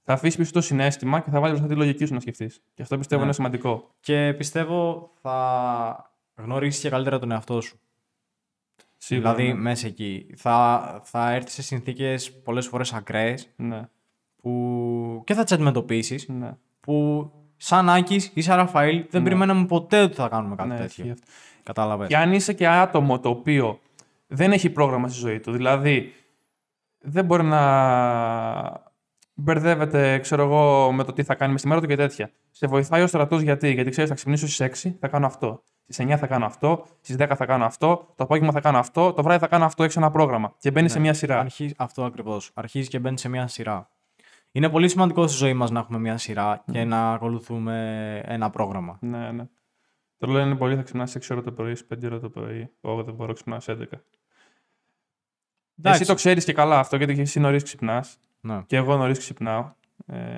[0.03, 2.61] θα αφήσεις πίσω το συνέστημα και θα βάλεις μπροστά τη λογική σου να σκεφτείς.
[2.73, 3.25] Και αυτό πιστεύω Ναι.
[3.27, 3.89] είναι σημαντικό.
[3.99, 7.79] Και πιστεύω θα γνωρίσεις και καλύτερα τον εαυτό σου.
[8.97, 9.33] Σίγουρα.
[9.33, 9.59] δηλαδή, ναι.
[9.61, 10.27] μέσα εκεί.
[10.35, 13.81] Θα, θα έρθεις σε συνθήκες πολλές φορές ακραίες Ναι,
[14.35, 16.27] που και θα τις αντιμετωπίσεις.
[16.27, 16.51] ναι.
[16.79, 19.27] Που σαν Άκης ή σαν Ραφαήλ δεν Ναι.
[19.27, 21.15] περιμέναμε ποτέ ότι θα κάνουμε κάτι ναι τέτοιο.
[21.61, 21.81] Ισχύει αυτό.
[21.81, 22.07] Κατάλαβες.
[22.07, 23.79] Και αν είσαι και άτομο το οποίο
[24.27, 26.13] δεν έχει πρόγραμμα στη ζωή του, δηλαδή
[26.99, 28.91] δεν μπορεί να
[29.33, 32.31] μπερδεύεται, ξέρω εγώ, με το τι θα κάνει με στη μέρα του και τέτοια.
[32.51, 35.63] Σε βοηθάει ο στρατός γιατί, γιατί ξέρεις, θα ξυπνήσω στις 6, θα κάνω αυτό.
[35.87, 39.13] Στις 9 θα κάνω αυτό, στις 10 θα κάνω αυτό, το απόγευμα θα κάνω αυτό,
[39.13, 40.55] το βράδυ θα κάνω αυτό, έχεις ένα πρόγραμμα.
[40.57, 41.39] Και μπαίνει σε μια σειρά.
[41.39, 42.51] Αρχίζει, αυτό ακριβώς.
[42.53, 43.89] Αρχίζει και μπαίνει σε μια σειρά.
[44.51, 48.97] Είναι πολύ σημαντικό στη ζωή μας να έχουμε μια σειρά και να ακολουθούμε ένα πρόγραμμα.
[49.01, 49.43] Ναι, ναι.
[50.21, 52.69] Το λένε πολύ, θα ξυπνάς 6 ώρα το πρωί, 5 ώρα το πρωί.
[52.81, 53.77] Εγώ δεν μπορώ να ξυπνάω σε 11.
[53.79, 54.01] Εντάξει.
[55.83, 58.61] Εσύ το ξέρεις και καλά αυτό, γιατί και εσύ νωρίς ξυπνάς Ναι.
[58.65, 59.71] και εγώ νωρίς ξυπνάω.
[60.05, 60.37] Ε,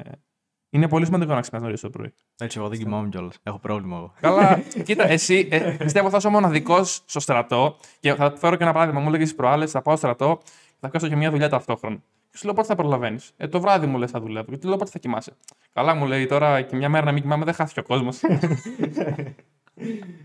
[0.69, 2.13] είναι πολύ σημαντικό να ξυπνάς νωρίς το πρωί.
[2.37, 3.39] Έτσι, εγώ δεν κοιμάμαι κιόλας.
[3.43, 4.13] Έχω πρόβλημα εγώ.
[4.19, 8.63] Καλά, κοίτα, εσύ ε, πιστεύω θα είσαι ο μοναδικός στο στρατό και θα φέρω και
[8.63, 8.99] ένα παράδειγμα.
[9.01, 10.41] Μου έλεγε προάλλες, θα πάω στο στρατό,
[10.79, 11.95] θα κάνω και μια δουλειά ταυτόχρονα.
[12.29, 14.51] Και σου λέω πότε θα προλαβαίνεις; Ε, το βράδυ μου λες θα δουλεύω.
[14.51, 15.33] Και του λέω πότε θα κοιμάσαι;
[15.73, 18.21] Καλά, μου λέει τώρα και μια μέρα να μην κοιμάμαι δεν χάθηκε ο κόσμος.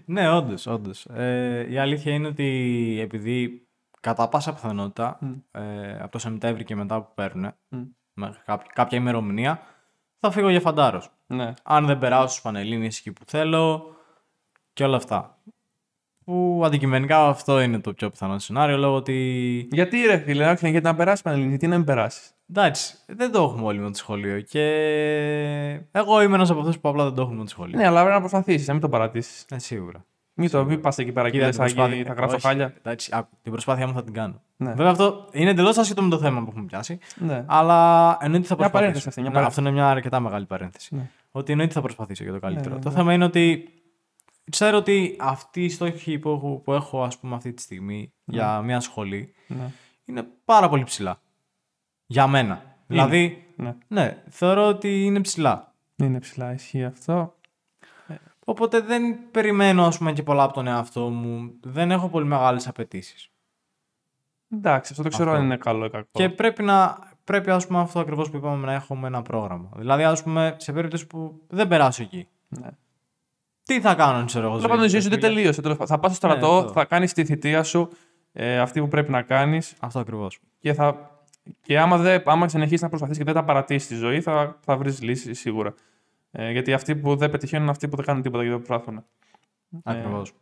[0.04, 1.06] ναι, όντως, όντως.
[1.06, 3.68] Ε, η αλήθεια είναι ότι επειδή
[4.00, 5.18] κατά πάσα πιθανότητα
[5.50, 7.54] ε, από το Σεπτέμβρη και μετά που παίρνουν,
[8.12, 9.60] μέχρι κάποια, κάποια ημερομηνία,
[10.20, 11.10] θα φύγω για φαντάρος.
[11.26, 11.54] ναι.
[11.62, 13.94] Αν δεν περάσω στους Πανελλήνιες εκεί που θέλω
[14.72, 15.38] και όλα αυτά.
[16.24, 19.68] Που αντικειμενικά αυτό είναι το πιο πιθανό σενάριο λόγω ότι.
[19.70, 23.42] Γιατί ρε φίλε, άξιο, γιατί να περάσεις πανελληνία, γιατί να μην περάσεις; Εντάξει, δεν το
[23.42, 24.40] έχουμε όλοι με το σχολείο.
[24.40, 24.62] Και
[25.92, 27.78] εγώ είμαι ένας από αυτούς που απλά δεν το έχουμε με το σχολείο.
[27.78, 29.44] Ναι, αλλά πρέπει να προσπαθήσεις, να μην το παρατήσεις.
[29.50, 30.04] Ε, σίγουρα.
[30.34, 32.46] Μην το μην πας εκεί πέρα και Κοίτα, λες, την προσπάθεια- «Άγι, θα γράψω όχι,
[32.46, 32.74] χάλια.
[32.78, 34.42] Εντάξει, άκου, την προσπάθειά μου θα την κάνω.
[34.56, 34.72] Ναι.
[34.72, 36.98] Βέβαια αυτό είναι εντελώς άσχετο με το θέμα που έχουμε πιάσει.
[37.16, 37.44] Ναι.
[37.48, 38.70] Αλλά εννοείται θα Μια προσπαθήσω.
[38.70, 39.60] παρένθεση αυτή, μια Ναι, παρένθεση.
[39.60, 40.94] αυτό είναι μια αρκετά μεγάλη παρένθεση.
[40.94, 41.10] Ναι.
[41.30, 42.74] Ότι εννοείται θα προσπαθήσω για το καλύτερο.
[42.74, 42.94] ναι, το ναι.
[42.94, 43.68] θέμα είναι ότι
[44.50, 48.60] ξέρω ότι αυτοί οι στόχοι που έχω, που έχω ας πούμε, αυτή τη στιγμή για
[48.62, 49.70] μια σχολή Ναι.
[50.04, 51.20] είναι πάρα πολύ ψηλά.
[52.10, 52.62] Για μένα.
[52.86, 53.74] Δηλαδή, Ναι.
[53.88, 55.72] ναι, θεωρώ ότι είναι ψηλά.
[55.96, 57.34] Είναι ψηλά, ισχύει αυτό.
[58.44, 61.52] Οπότε δεν περιμένω ας πούμε, και πολλά από τον εαυτό μου.
[61.62, 63.30] Δεν έχω πολύ μεγάλες απαιτήσεις.
[64.52, 65.40] Εντάξει, αυτό δεν ξέρω Αυτό.
[65.40, 66.08] αν είναι καλό ή κακό.
[66.12, 66.98] Και πρέπει να.
[67.24, 69.68] Πρέπει ας πούμε, αυτό ακριβώς που είπαμε να έχουμε ένα πρόγραμμα.
[69.76, 72.28] Δηλαδή, ας πούμε, σε περίπτωση που δεν περάσω εκεί.
[72.48, 72.68] Ναι.
[73.64, 74.54] Τι θα κάνω, ξέρω εγώ.
[74.54, 75.60] Τέλος πάντων, η ζωή σου δεν τελείωσε.
[75.62, 75.96] τέλος πάντων.
[75.96, 76.72] Θα πας στο στρατό, Ναι, αυτό.
[76.72, 77.88] θα κάνεις τη θητεία σου,
[78.32, 80.38] ε, αυτή που πρέπει να κάνεις Αυτό ακριβώς.
[80.60, 81.10] και, θα...
[81.62, 84.76] και άμα, δεν, άμα συνεχίσεις να προσπαθείς και δεν τα παρατήσεις τη ζωή, θα, θα
[84.76, 85.74] βρεις λύση σίγουρα.
[86.30, 89.04] Ε, γιατί αυτοί που δεν πετυχαίνουν είναι αυτοί που δεν κάνουν τίποτα και δεν προσπαθούν.
[89.82, 90.32] Ακριβώς.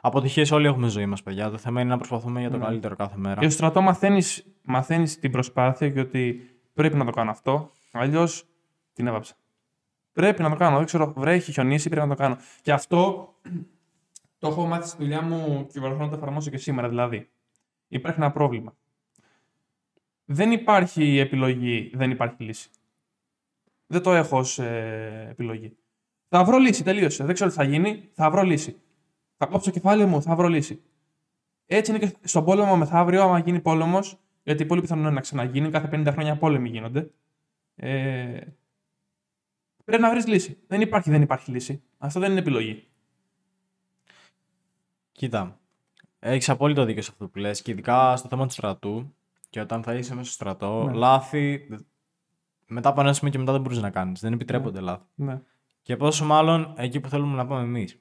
[0.00, 1.50] Αποτυχίες όλοι έχουμε ζωή μας, παιδιά.
[1.50, 3.40] Το θέμα είναι να προσπαθούμε για το καλύτερο κάθε μέρα.
[3.40, 7.70] Και στο στρατό μαθαίνεις μαθαίνεις την προσπάθεια και ότι πρέπει να το κάνω αυτό.
[7.92, 8.46] Αλλιώς
[8.92, 9.34] την έβαψα.
[10.12, 10.76] Πρέπει να το κάνω.
[10.76, 12.36] Δεν ξέρω, βρέχει, έχει χιονίσει, πρέπει να το κάνω.
[12.62, 13.28] Και αυτό
[14.38, 16.88] το έχω μάθει στη δουλειά μου και προσπαθώ να το εφαρμόσω και σήμερα.
[16.88, 17.30] Δηλαδή,
[17.88, 18.74] υπάρχει ένα πρόβλημα.
[20.32, 22.70] Δεν υπάρχει επιλογή, δεν υπάρχει λύση.
[23.86, 25.76] Δεν το έχω ως ε, επιλογή.
[26.28, 27.24] Θα βρω λύση, τελείωσε.
[27.24, 28.80] Δεν ξέρω τι θα γίνει, θα βρω λύση.
[29.36, 30.82] Θα κόψω το κεφάλι μου, θα βρω λύση.
[31.66, 35.70] Έτσι είναι και στον πόλεμο μεθαύριο, άμα γίνει πόλεμος, γιατί πολύ πιθανό είναι να ξαναγίνει,
[35.70, 37.10] κάθε 50 χρόνια πόλεμοι γίνονται.
[37.76, 38.40] Ε,
[39.84, 40.58] πρέπει να βρεις λύση.
[40.66, 41.82] Δεν υπάρχει, δεν υπάρχει λύση.
[41.98, 42.86] Αυτό δεν είναι επιλογή.
[45.12, 45.60] Κοίτα.
[46.18, 47.62] Έχεις απόλυτο δίκιο σε αυτό που λες.
[47.62, 49.14] Και ειδικά στο θέμα του στρατού.
[49.52, 50.92] Και όταν θα είσαι μέσα στο στρατό, Ναι.
[50.92, 51.68] λάθη.
[52.66, 54.20] Μετά από ένα σημείο και μετά δεν μπορείς να κάνεις.
[54.20, 55.04] Δεν επιτρέπονται λάθη.
[55.14, 55.40] Ναι.
[55.82, 58.00] Και πόσο μάλλον εκεί που θέλουμε να πάμε εμείς.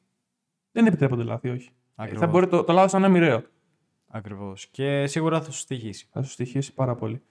[0.71, 1.69] Δεν επιτρέπονται λάθη, όχι.
[1.95, 2.21] Ακριβώς.
[2.21, 3.43] Θα μπορεί το, το λάθος να είναι μοιραίο.
[4.07, 4.67] Ακριβώς.
[4.67, 6.07] Και σίγουρα θα σου στοιχήσει.
[6.11, 7.21] Θα σου στοιχήσει πάρα πολύ.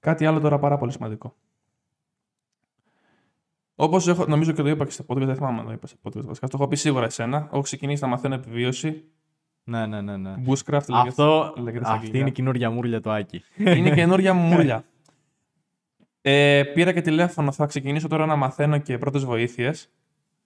[0.00, 1.36] Κάτι άλλο τώρα πάρα πολύ σημαντικό.
[3.74, 5.96] Όπως έχω, νομίζω και το είπα και στο podcast, δεν θυμάμαι αν το είπα στο
[6.02, 6.24] podcast.
[6.24, 7.48] βασικά, Το έχω πει σίγουρα εσένα.
[7.52, 9.04] Έχω ξεκινήσει να μαθαίνω επιβίωση.
[9.68, 10.16] Ναι, ναι, ναι.
[10.16, 10.34] ναι.
[10.46, 12.18] Bushcraft λέγεται, Αυτό, λέγεται στα αυτή αγγλικά.
[12.18, 13.42] είναι η καινούργια μούρλια του Άκη.
[13.56, 14.84] Είναι καινούργια μου μουρλια.
[16.22, 19.88] Ε, πήρα και τηλέφωνο, θα ξεκινήσω τώρα να μαθαίνω και πρώτες βοήθειες.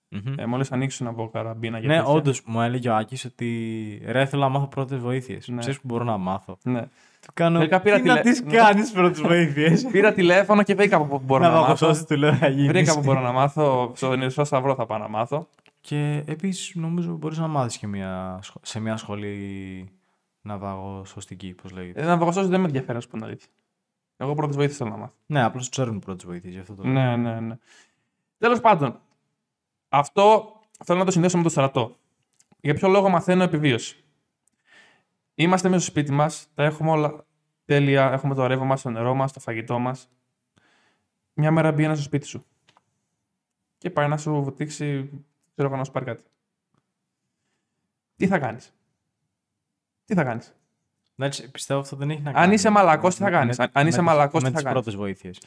[0.09, 0.35] Μμμ.
[0.39, 2.11] Ε, Μόλις ανοίξω να πω καραμπίνα για ναι, τέτοια.
[2.13, 5.49] όντως μου έλεγε ο Άκης ότι ρε θέλω να μάθω πρώτες βοήθειες.
[5.49, 5.59] Ναι.
[5.59, 6.59] Ξέρεις που μπορώ να μάθω.
[6.65, 6.81] Ναι.
[7.21, 7.59] Του κάνω.
[7.59, 8.53] Τελικά πήρα τι να τηλε- τις Ναι.
[8.57, 11.87] κάνεις πρώτες βοήθειες; Πήρα τηλέφωνο και βρήκα από πού μπορώ να να, δω μάθω.
[11.89, 12.67] αυτό του λέω να γίνεις.
[12.69, 13.93] Βρήκα που μπορώ να μάθω.
[13.95, 15.49] Στο Νησό Σταυρό θα πάω να μάθω.
[15.83, 19.93] Και επίσης νομίζω μπορείς να μάθεις και μια, σχο- σε μια σχολή
[20.41, 22.01] ναυαγοσωστική, πώς λέγεται.
[22.01, 23.49] Ε, ναυαγοσώστες δεν με ενδιαφέρει, να σου πω την αλήθεια.
[24.17, 25.15] Εγώ πρώτε βοήθειε θέλω να μάθω.
[25.27, 26.87] Ναι, απλώς ξέρουν πρώτες βοήθειες γι' αυτό το.
[26.87, 27.59] Ναι, ναι, ναι.
[28.39, 29.01] Τέλος πάντων,
[29.89, 31.97] αυτό θέλω να το συνδέσω με το στρατό.
[32.61, 34.05] Για ποιο λόγο μαθαίνω επιβίωση;
[35.35, 37.25] Είμαστε μέσα στο σπίτι μας, τα έχουμε όλα
[37.65, 40.09] τέλεια, έχουμε το ρεύμα μας, το νερό μας, το φαγητό μας.
[41.33, 42.45] Μια μέρα μπει ένας στο σπίτι σου.
[43.79, 45.11] Και πάει να σου βουτήξει,
[45.55, 46.23] ξέρω εγώ να σου πάρει κάτι.
[48.17, 48.73] Τι θα κάνεις;
[50.05, 50.55] Τι θα κάνεις;
[51.17, 52.45] Εντάξει, πιστεύω αυτό δεν έχει να κάνει.
[52.47, 54.61] Αν είσαι μαλακός, τι θα με- κάνεις; με- Αν είσαι με- μαλακός, με τι θα
[54.61, 55.41] τις κάνεις; πρώτες βοήθειες.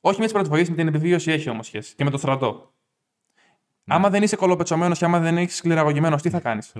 [0.00, 1.94] Όχι με τις πρώτες βοήθειες, με την επιβίωση έχει όμως σχέση.
[1.94, 2.72] Και με το στρατό.
[3.86, 6.72] Άμα δεν είσαι κολοπετσωμένος και άμα δεν έχεις σκληραγωγημένος, τι θα κάνεις;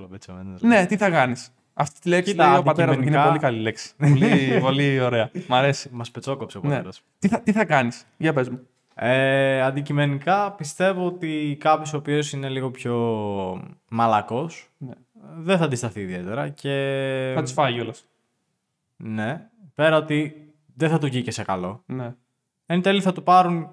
[0.60, 3.48] ναι, τι θα κάνεις; Αυτή τη λέξη Κοίτα, λέει ο πατέρας μου και είναι αντικειμενικά-
[3.48, 3.94] πολύ καλή λέξη.
[3.96, 5.30] πολύ, πολύ ωραία.
[5.48, 5.88] Μ' αρέσει.
[5.92, 6.68] Μας πετσόκοψε ο Ναι.
[6.68, 7.02] πατέρας.
[7.18, 8.66] Τι θα, τι θα κάνεις, για πες μου.
[9.00, 12.94] Ε, αντικειμενικά πιστεύω ότι κάποιος ο οποίος είναι λίγο πιο
[13.88, 14.92] μαλακός Ναι.
[15.36, 16.48] δεν θα αντισταθεί ιδιαίτερα.
[16.48, 17.32] Και...
[17.34, 18.04] Θα τι φάει κιόλας.
[18.96, 19.48] Ναι.
[19.74, 21.82] Πέρα ότι δεν θα του βγει και σε καλό.
[21.86, 22.14] Ναι.
[22.66, 23.68] Εν τέλει θα του πάρουν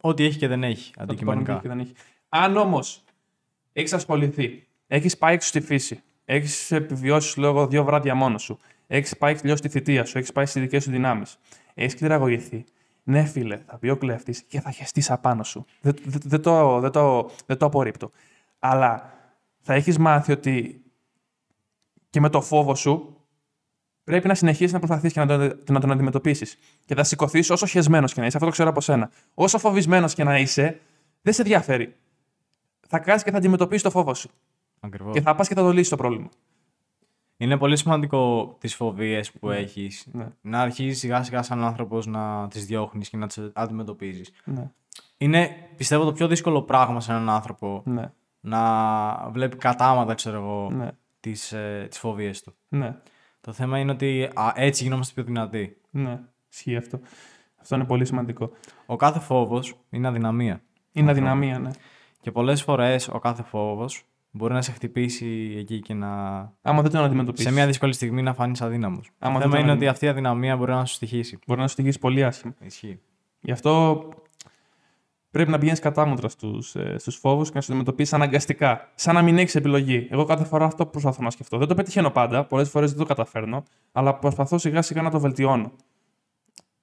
[0.00, 1.58] ό,τι έχει και δεν έχει Θα το πάρουν αντικειμενικά.
[1.62, 1.92] και δεν έχει.
[2.28, 3.04] Αν όμως
[3.72, 9.16] έχεις ασχοληθεί, έχεις πάει έξω στη φύση, έχεις επιβιώσεις λόγω δύο βράδια μόνος σου, έχεις
[9.18, 11.38] πάει τελειώσει τη θητεία σου, έχεις πάει στις δικέ σου δυνάμεις,
[11.74, 12.64] έχεις κληραγωγηθεί.
[13.02, 15.64] Ναι, φίλε, θα πει ο κλέφτης και θα χεστείς απάνω σου.
[15.80, 18.10] Δεν, δεν, δεν το, δεν, το, δεν το απορρίπτω.
[18.58, 19.12] Αλλά
[19.60, 20.82] θα έχεις μάθει ότι
[22.10, 23.16] και με το φόβο σου
[24.04, 26.58] πρέπει να συνεχίσεις να προσπαθείς και να τον, να τον αντιμετωπίσεις.
[26.84, 28.36] Και θα σηκωθείς όσο χεσμένος και να είσαι.
[28.36, 29.10] Αυτό το ξέρω από σένα.
[29.34, 30.80] Όσο φοβισμένος και να είσαι,
[31.22, 31.96] δεν σε ενδιαφέρει.
[32.88, 34.30] Θα κάτσει και θα αντιμετωπίσεις το φόβο σου.
[34.80, 35.14] Ακριβώς.
[35.14, 36.28] Και θα πας και θα το λύσεις το πρόβλημα.
[37.42, 40.26] Είναι πολύ σημαντικό τις φοβίες που έχεις Ναι.
[40.40, 44.32] να αρχίζεις σιγά σιγά σαν άνθρωπος να τις διώχνεις και να τις αντιμετωπίζεις.
[44.44, 44.70] Ναι.
[45.16, 48.12] Είναι πιστεύω το πιο δύσκολο πράγμα σε έναν άνθρωπο Ναι.
[48.40, 50.90] να βλέπει κατάματα, ξέρω εγώ, Ναι.
[51.20, 52.54] τις, ε, τις φοβίες του.
[52.68, 52.96] Ναι.
[53.40, 55.76] Το θέμα είναι ότι α, έτσι γινόμαστε πιο δυνατοί.
[55.90, 56.20] Ναι.
[56.52, 57.00] Ισχύει αυτό.
[57.60, 58.50] Αυτό είναι πολύ σημαντικό.
[58.86, 60.62] Ο κάθε φόβος είναι αδυναμία.
[60.92, 61.70] Είναι αδυναμία, ναι.
[62.20, 66.08] Και πολλές φορές ο κάθε φόβος μπορεί να σε χτυπήσει εκεί και να...
[66.62, 67.46] Άμα δεν τον αντιμετωπίσεις.
[67.46, 69.10] σε μια δύσκολη στιγμή να φανείς αδύναμος.
[69.18, 69.78] Άμα το δεν θέμα τον είναι αντιμετωπίσεις.
[69.78, 71.38] ότι αυτή η αδυναμία μπορεί να σου στοιχήσει.
[71.46, 72.54] Μπορεί να σου στοιχήσει πολύ άσχημα.
[72.60, 73.00] Ισχύει.
[73.40, 74.02] Γι' αυτό
[75.30, 78.88] πρέπει να πηγαίνεις κατάμετρα στους στους φόβους και να σου αντιμετωπίσεις αναγκαστικά.
[78.94, 80.06] Σαν να μην έχεις επιλογή.
[80.10, 81.58] Εγώ κάθε φορά αυτό προσπαθώ να σκεφτώ.
[81.58, 85.20] Δεν το πετυχαίνω πάντα, πολλές φορές δεν το καταφέρνω, αλλά προσπαθώ σιγά σιγά να το
[85.20, 85.72] βελτιώνω.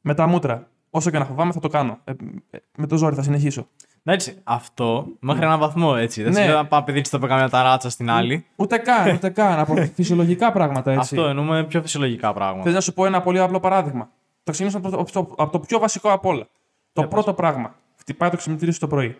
[0.02, 0.70] Με τα μούτρα.
[0.90, 2.00] Όσο και να φοβάμαι, θα το κάνω.
[2.04, 2.12] Ε,
[2.50, 3.68] ε, με το ζόρι θα συνεχίσω.
[4.10, 6.24] Εντάξει, αυτό μέχρι έναν βαθμό έτσι.
[6.24, 6.38] Δεν Ναι.
[6.40, 8.46] σημαίνει να πάει παιδί της το είπε καμιά ταράτσα στην άλλη.
[8.56, 9.60] Ούτε καν, ούτε καν.
[9.60, 11.16] Από φυσιολογικά πράγματα έτσι.
[11.16, 12.64] Αυτό εννοούμε πιο φυσιολογικά πράγματα.
[12.64, 14.10] Θες να σου πω ένα πολύ απλό παράδειγμα.
[14.44, 16.48] Το ξεκινήσω από το, από το- από το πιο βασικό απ' όλα.
[16.94, 17.76] Το πρώτο πράγμα.
[18.00, 19.18] Χτυπάει το ξυπνητήρι σου το πρωί.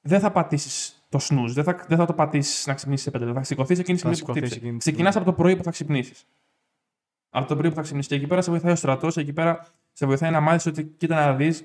[0.00, 3.24] Δεν θα πατήσεις το snooze, δεν θα, δεν θα το πατήσεις να ξυπνήσεις σε πέντε
[3.24, 3.38] λεπτά.
[3.40, 4.58] Θα σηκωθείς εκείνη τη στιγμή που σηκωθείς χτύπησε.
[4.66, 6.24] εκείνη τη Ξεκινάς από το πρωί που θα ξυπνήσεις.
[7.30, 8.08] Από το πρωί που θα ξυπνήσεις.
[8.10, 11.14] Και εκεί πέρα σε βοηθάει ο στρατός, εκεί πέρα σε βοηθάει να μάθεις ότι κοίτα
[11.26, 11.64] να δεις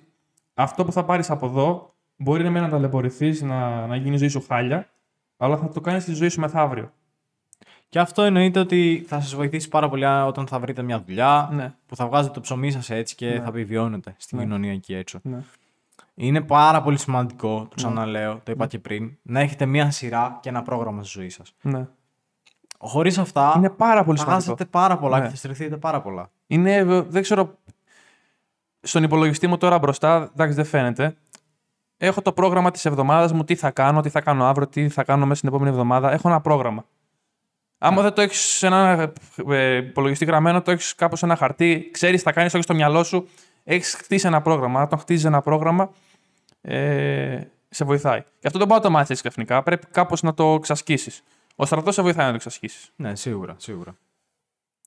[0.54, 4.28] αυτό που θα πάρεις από εδώ μπορεί να, να ταλαιπωρηθείς, να, να γίνει η ζωή
[4.28, 4.90] σου χάλια,
[5.38, 6.92] αλλά θα το κάνεις στη ζωή σου μεθαύριο.
[7.90, 11.74] Και αυτό εννοείται ότι θα σας βοηθήσει πάρα πολύ όταν θα βρείτε μια δουλειά Ναι.
[11.86, 13.40] που θα βγάζετε το ψωμί σας έτσι και Ναι.
[13.40, 14.44] θα επιβιώνετε στην Ναι.
[14.44, 15.20] κοινωνία εκεί έξω.
[15.24, 15.38] Ναι.
[16.16, 20.50] Είναι πάρα πολύ σημαντικό, το ξαναλέω, το είπα και πριν, να έχετε μια σειρά και
[20.50, 21.54] ένα πρόγραμμα στη ζωή σας.
[21.62, 21.88] ναι.
[22.78, 24.50] Χωρίς αυτά, Είναι πάρα πολύ θα σημαντικό.
[24.52, 25.24] χάσετε πάρα πολλά Ναι.
[25.24, 26.30] και θα στρεφτείτε πάρα πολλά.
[26.48, 27.58] Είναι, ε, δεν ξέρω,
[28.82, 31.16] στον υπολογιστή μου τώρα μπροστά, εντάξει δεν φαίνεται.
[32.06, 35.04] Έχω το πρόγραμμα της εβδομάδας μου, τι θα κάνω, τι θα κάνω αύριο, τι θα
[35.04, 36.12] κάνω μέσα στην επόμενη εβδομάδα.
[36.12, 36.86] Έχω ένα πρόγραμμα.
[37.78, 39.14] Άμα δεν το έχεις σε ένα
[39.50, 42.66] ε, υπολογιστή γραμμένο, το έχεις κάπου σε ένα χαρτί, ξέρεις τι θα κάνεις, το έχει
[42.66, 43.28] στο μυαλό σου,
[43.64, 44.82] έχεις χτίσει ένα πρόγραμμα.
[44.82, 45.90] Αν το χτίζεις ένα πρόγραμμα,
[46.62, 48.22] ε, σε βοηθάει.
[48.40, 49.64] Και αυτό δεν μπορείς να το μάθεις έτσι ξαφνικά.
[49.64, 51.12] Πρέπει κάπως να το εξασκήσει.
[51.56, 52.90] Ο στρατός σε βοηθάει να το εξασκήσει.
[52.96, 53.96] Ναι, σίγουρα, σίγουρα.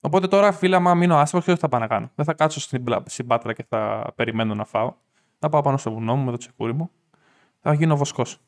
[0.00, 2.84] Οπότε τώρα, φίλε, άμα μείνω άσχημο, τι θα πάω να κάνω; Δεν θα κάτσω στην,
[2.84, 4.94] πλα- στην πάτρα και θα περιμένω να φάω.
[5.38, 6.90] Θα πάω πάνω στο βουνό μου με το τσεκούρι μου.
[7.60, 8.38] Θα γίνω βοσκός.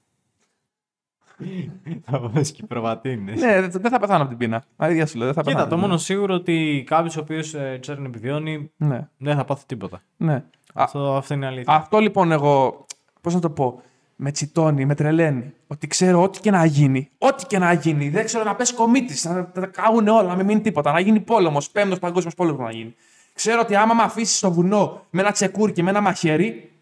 [2.10, 3.40] θα βάζει και προβατίνες.
[3.40, 4.64] ναι, δεν δεν θα πεθάνω από την πείνα.
[4.76, 5.70] Αλήθεια σου λέω, δεν θα Κοίτα, πεθάνω.
[5.74, 10.02] το μόνο σίγουρο ότι κάποιος ο οποίος ξέρει να επιβιώνει Ναι, δεν θα πάθει τίποτα.
[10.16, 10.34] ναι.
[10.34, 10.42] Α,
[10.72, 11.74] Αυτό, αυτό είναι αλήθεια.
[11.74, 12.84] αυτό λοιπόν εγώ,
[13.20, 13.82] πώς να το πω,
[14.16, 15.52] με τσιτώνει, με τρελαίνει.
[15.66, 17.10] Ότι ξέρω ό,τι και να γίνει.
[17.18, 18.08] Ό,τι και να γίνει.
[18.08, 20.92] Δεν ξέρω να πέσει κομίτης, να τα κάγουν όλα, να μην μείνει τίποτα.
[20.92, 22.94] Να γίνει πόλεμος, πέμπτος παγκόσμιος πόλεμος να γίνει.
[23.34, 26.72] Ξέρω ότι άμα με αφήσεις στο βουνό με ένα τσεκούρι και με ένα μαχαίρι,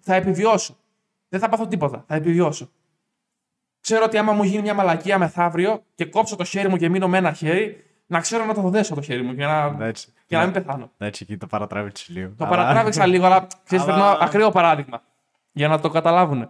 [0.00, 0.76] θα επιβιώσω.
[1.32, 2.04] Δεν θα πάθω τίποτα.
[2.06, 2.70] Θα επιβιώσω.
[3.80, 7.08] Ξέρω ότι άμα μου γίνει μια μαλακία μεθαύριο και κόψω το χέρι μου και μείνω
[7.08, 10.12] με ένα χέρι, να ξέρω να το δέσω το χέρι μου και να, Εντάξει.
[10.26, 10.90] και να μην πεθάνω.
[10.98, 12.32] Εντάξει, εκεί το παρατράβηξε λίγο.
[12.36, 15.02] Το παρατράβηξα λίγο, αλλά ξέρεις, Αλλά- φέρνω ακραίο παράδειγμα.
[15.52, 16.48] Για να το καταλάβουν.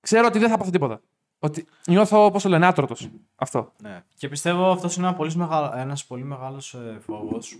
[0.00, 1.00] Ξέρω ότι δεν θα πάθω τίποτα.
[1.38, 3.08] Ότι νιώθω, πώς το λένε, άτρωτος.
[3.36, 3.72] Αυτό.
[3.82, 4.02] Ναι.
[4.16, 7.56] Και πιστεύω αυτός είναι ένα πολύ μεγάλο, ένας πολύ μεγάλος ε, φόβος ε,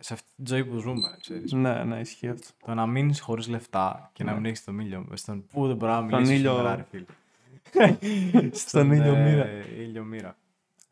[0.00, 1.52] σε αυτή τη ζωή που ζούμε, ξέρεις.
[1.52, 2.46] Ναι, ναι, ισχύει αυτό.
[2.64, 5.76] Το να μείνεις χωρίς λεφτά και να μην έχεις τον ήλιο μες στον πού δεν
[5.76, 6.08] μπορεί να Ναι.
[6.10, 7.04] Τον μιλήσεις ήλιο- σήμερα, ρε φίλε.
[8.52, 9.46] Στον ήλιο ε, μοίρα.
[9.78, 10.36] ήλιο μοίρα.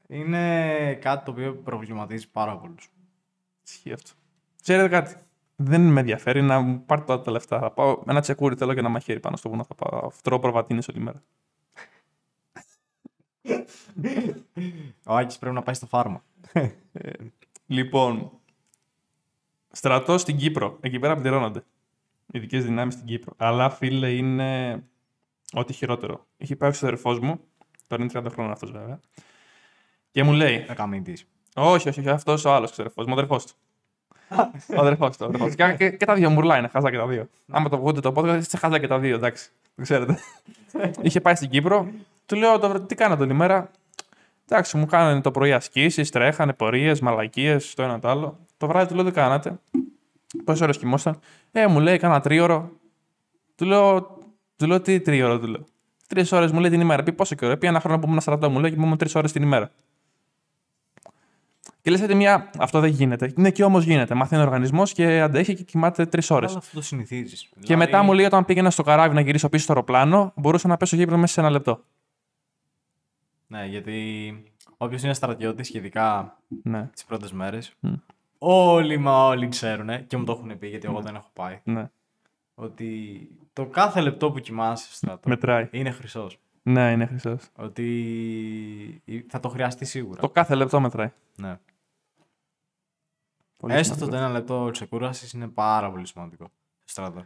[0.07, 2.91] Είναι κάτι το οποίο προβληματίζει πάρα πολλούς.
[3.67, 4.11] Ισχύει αυτό.
[4.63, 5.15] Ξέρετε κάτι.
[5.57, 7.59] Δεν με ενδιαφέρει να μου πάρει τώρα τα λεφτά.
[7.61, 9.65] Θα πάω με ένα τσεκούρι θέλω και ένα μαχαίρι πάνω στο βουνό.
[9.65, 10.11] Θα πάω.
[10.23, 11.23] Τρώω προβατίνε όλη μέρα.
[15.07, 16.25] Ο Άκης πρέπει να πάει στο φάρμα.
[17.67, 18.31] Λοιπόν,
[19.71, 20.79] στρατός στην Κύπρο.
[20.81, 21.65] Εκεί πέρα πληρώνονται.
[22.33, 23.33] Ειδικές δυνάμεις στην Κύπρο.
[23.37, 24.83] Αλλά φίλε είναι
[25.53, 26.27] ό,τι χειρότερο.
[26.37, 27.41] Έχει πάει ο αδερφό μου.
[27.87, 29.01] Τώρα είναι 30 χρόνια αυτός βέβαια.
[30.11, 31.19] Και μου λέει: Εκαμίτη.
[31.55, 33.03] Όχι, όχι, όχι αυτός ο άλλος ξερεφό.
[33.07, 33.53] Μου αδερφός του.
[34.77, 35.25] ο αδερφός του.
[35.25, 35.57] ο αδερφός του.
[35.57, 37.29] Και, και, και τα δύο μουρλά είναι, χάζα και τα δύο.
[37.51, 39.51] Άμα το βγείτε το podcast, είστε χάζα και τα δύο, εντάξει.
[39.77, 40.19] Το ξέρετε.
[41.03, 41.89] Είχε πάει στην Κύπρο,
[42.27, 43.71] του λέω το, τι κάνατε όλη μέρα.
[44.49, 48.39] Εντάξει, μου κάνανε το πρωί ασκήσεις, τρέχανε, πορείες, μαλακίες, το ένα το άλλο.
[48.59, 49.59] Το βράδυ του λέω τι κάνατε;
[50.45, 51.19] Πόσες ώρες κοιμόσταν.
[51.53, 52.71] Ε, μου λέει, κάνα τρίωρο.
[53.55, 54.19] Του λέω,
[54.57, 55.65] του λέω τι τρίωρο, του λέω.
[56.07, 57.03] Τρεις ώρες μου λέει την ημέρα.
[57.03, 57.57] Πει πόσο καιρό.
[57.57, 59.71] Πει ένα χρόνο που ήμουν στρατό, μου λέει και ήμουν τρεις ώρες την ημέρα.
[61.81, 63.33] Και λες ότι μια, αυτό δεν γίνεται.
[63.37, 64.15] Ναι, και όμως γίνεται.
[64.15, 66.51] Μαθαίνει ο οργανισμός και αντέχει και κοιμάται τρεις ώρες.
[66.51, 67.51] Αλλά αυτό το συνηθίζεις.
[67.61, 70.77] Και μετά μου λέει όταν πήγαινα στο καράβι να γυρίσω πίσω στο αεροπλάνο, μπορούσα να
[70.77, 71.85] πέσω γύρω μέσα σε ένα λεπτό.
[73.47, 74.33] Ναι, γιατί
[74.77, 77.93] όποιος είναι στρατιώτης και ειδικά Ναι, τις πρώτες μέρες, Μμ.
[78.39, 81.61] Όλοι μα όλοι ξέρουν και μου το έχουν πει γιατί εγώ δεν έχω πάει.
[81.65, 81.91] ναι.
[82.55, 85.69] Ότι το κάθε λεπτό που κοιμάσαι στο στρατό Μετράει.
[85.71, 86.39] είναι χρυσός.
[86.63, 87.49] Ναι, είναι χρυσός.
[87.57, 90.21] Ότι θα το χρειαστεί σίγουρα.
[90.21, 91.11] Το κάθε λεπτό μετράει.
[91.37, 91.59] Ναι.
[93.57, 94.05] Πολύ Έστω σημαντικό.
[94.05, 96.45] αυτό το ένα λεπτό ξεκούρασης είναι πάρα πολύ σημαντικό
[96.85, 97.25] στο στρατό.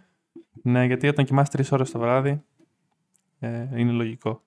[0.63, 2.43] Ναι, γιατί όταν κοιμάσαι τρεις ώρες το βράδυ,
[3.39, 4.43] ε, είναι λογικό.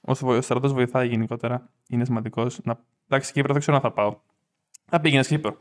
[0.00, 2.60] Όσο ο στρατός βοηθάει γενικότερα, είναι σημαντικός.
[2.64, 2.80] Να...
[3.08, 4.20] Εντάξει, Κύπρο δεν ξέρω αν θα πάω.
[4.90, 5.56] Θα πήγαινες Κύπρο.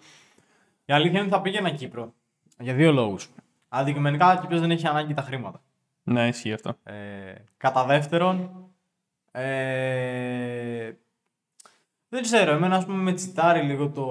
[0.86, 2.14] Η αλήθεια είναι ότι θα πήγαινα Κύπρο.
[2.60, 3.30] Για δύο λόγους.
[3.70, 5.62] Αντικειμενικά ο Κύπρος δεν έχει ανάγκη τα χρήματα.
[6.04, 6.74] Ναι, ισχύει αυτό.
[6.84, 8.50] Ε, κατά δεύτερον,
[9.32, 10.92] ε,
[12.10, 14.06] δεν ξέρω, εμένα ας πούμε με τσιτάρει λίγο το,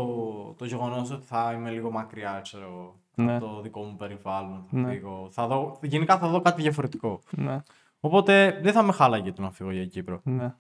[0.59, 3.37] το γεγονός ότι θα είμαι λίγο μακριά, ξέρω, εγώ, Ναι.
[3.37, 4.67] από το δικό μου περιβάλλον.
[4.71, 4.91] Θα Ναι.
[4.93, 5.29] φύγω.
[5.31, 7.21] Θα δω, γενικά θα δω κάτι διαφορετικό.
[7.31, 7.63] Ναι,
[8.01, 10.21] Οπότε δεν θα με χάλαγε το να φύγω για Κύπρο.
[10.25, 10.55] ναι.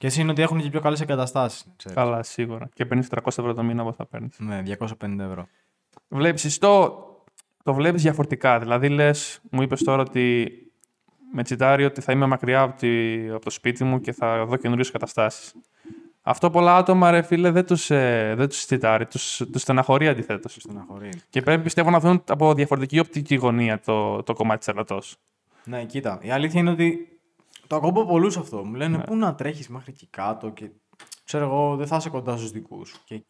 [0.00, 1.66] Και εσύ είναι ότι έχουν και πιο καλές εγκαταστάσεις.
[1.76, 1.96] Ξέρεις.
[1.96, 2.68] Καλά, σίγουρα.
[2.72, 4.38] Και παίρνεις 300 ευρώ το μήνα, όπω θα παίρνεις.
[4.38, 5.46] Ναι, 250 ευρώ.
[6.08, 7.04] Βλέπεις το,
[7.62, 8.58] το βλέπεις διαφορετικά.
[8.58, 10.50] Δηλαδή, λες, μου είπες τώρα ότι
[11.32, 12.88] με τσιτάρει ότι θα είμαι μακριά από, τη,
[13.28, 15.54] από το σπίτι μου και θα δω καινούριες καταστάσεις.
[16.22, 20.52] Αυτό πολλά άτομα, ρε φίλε, δεν τους ε, δεν τους τσιτάρει, τους τους στεναχωρεί αντιθέτως.
[20.52, 21.10] Στεναχωρεί.
[21.28, 25.02] Και πρέπει πιστεύω να δουν από διαφορετική οπτική γωνία το, το κομμάτι της Ελλατό.
[25.64, 26.18] Ναι, κοίτα.
[26.22, 27.19] Η αλήθεια είναι ότι
[27.70, 28.64] το ακούω από πολλούς αυτό.
[28.64, 29.02] Μου λένε Ναι.
[29.04, 30.70] πού να τρέχεις μέχρι εκεί κάτω και
[31.24, 33.00] ξέρω εγώ δεν θα είσαι κοντά στους δικούς σου.
[33.04, 33.24] Και...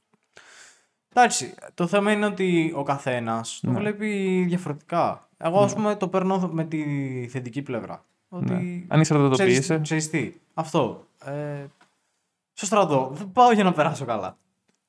[1.14, 3.78] Εντάξει, το θέμα είναι ότι ο καθένας το Ναι.
[3.78, 5.28] βλέπει διαφορετικά.
[5.36, 6.82] Εγώ, ας πούμε, το παίρνω με τη
[7.30, 8.04] θετική πλευρά.
[8.28, 8.52] Ότι.
[8.52, 8.84] Ναι.
[8.88, 9.60] Αν είσαι στρατιωτοποιείσαι.
[9.60, 11.06] Ξέρεις, ξέρεις τι, αυτό.
[11.24, 11.64] Ε,
[12.52, 14.36] στο στρατό δεν πάω για να περάσω καλά.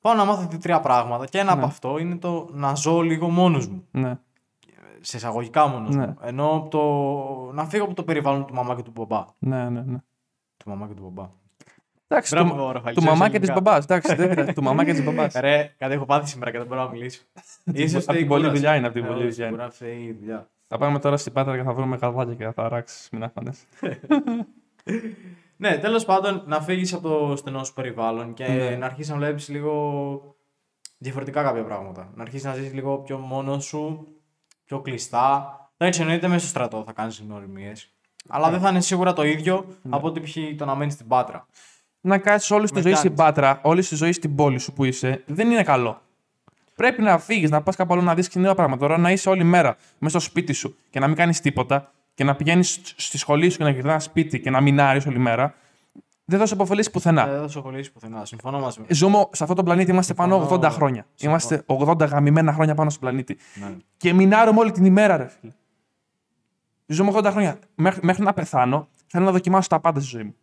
[0.00, 1.58] Πάω να μάθω τρία πράγματα και ένα Ναι.
[1.60, 3.86] από αυτό είναι το να ζω λίγο μόνος μου.
[3.90, 4.18] Ναι,
[5.04, 6.06] Σε εισαγωγικά μόνος Ναι.
[6.06, 6.16] μου.
[6.22, 6.80] Ενώ το...
[7.52, 9.24] να φύγω από το περιβάλλον του μαμά και του μπαμπά.
[9.38, 9.80] ναι, ναι.
[9.80, 9.98] ναι.
[10.56, 11.30] Του μαμά και του μπαμπά.
[12.08, 13.60] Εντάξει, Μπράβο, του, ρε, Φαλή, του ξέρεις μαμά και της ελληνικά.
[13.70, 13.84] μπαμπάς.
[13.84, 14.52] Εντάξει, δεν χρειάζεται.
[14.52, 15.34] του μαμά και της μπαμπάς.
[15.34, 17.22] Ρε, κάτι έχω πάθει σήμερα και δεν μπορώ να μιλήσω.
[17.72, 18.58] Ίσως απ' την η πολλή κούραση.
[18.60, 19.56] δουλειά είναι, απ' την Ε, πολλή όχι, δουλειά είναι.
[19.56, 20.48] Μπορεί να φταίει η δουλειά.
[20.66, 23.08] Θα πάμε τώρα στην Πάτρα και θα βρούμε γαλβάκια και θα αράξεις.
[23.12, 23.64] Μην άφανες.
[25.56, 28.76] Ναι, τέλος πάντων, να φύγεις από το στενό σου περιβάλλον και Ναι.
[28.76, 30.34] να αρχίσεις να βλέπεις λίγο
[30.98, 32.10] διαφορετικά κάποια πράγματα.
[32.14, 34.06] Να αρχίσεις να ζήσει λίγο πιο μόνος σου,
[34.72, 35.56] πιο κλειστά.
[35.76, 37.92] Εντάξει, εννοείται μέσα στο στρατό θα κάνεις γνωριμίες.
[38.28, 38.52] Αλλά Ναι.
[38.52, 40.36] δεν θα είναι σίγουρα το ίδιο από ότι π.χ.
[40.56, 41.46] το να μένεις στην πάτρα.
[42.00, 43.24] να κάτσεις όλη τη Με ζωή στην κάνεις.
[43.24, 46.00] Πάτρα, όλη τη ζωή στην πόλη σου που είσαι, δεν είναι καλό.
[46.74, 48.80] Πρέπει να φύγεις, να πας κάπου αλλού να δεις και νέα πράγματα.
[48.80, 52.24] Τώρα να είσαι όλη μέρα μέσα στο σπίτι σου και να μην κάνεις τίποτα και
[52.24, 55.54] να πηγαίνεις στη σχολή σου και να γυρνάς σπίτι και να μινάρεις όλη μέρα,
[56.24, 57.26] δεν θα σε αποφελήσεις πουθενά.
[57.26, 58.24] Δεν θα σου απολύσει πουθενά.
[58.24, 58.86] Συμφωνώ μαζί μου.
[58.90, 60.60] Ζούμε σε αυτόν τον πλανήτη, είμαστε πάνω Συμφωνώ.
[60.66, 61.06] 80 χρόνια.
[61.14, 61.30] Συμφωνώ.
[61.30, 61.64] Είμαστε
[62.06, 63.36] 80 γαμημένα χρόνια πάνω στον πλανήτη.
[63.54, 63.76] Ναι.
[63.96, 65.52] Και μινάρουμε όλη την ημέρα, ρε φίλε.
[66.86, 67.58] Ζούμε 80 χρόνια.
[67.74, 70.34] Μέχρι, μέχρι να πεθάνω, θέλω να δοκιμάσω τα πάντα στη ζωή μου.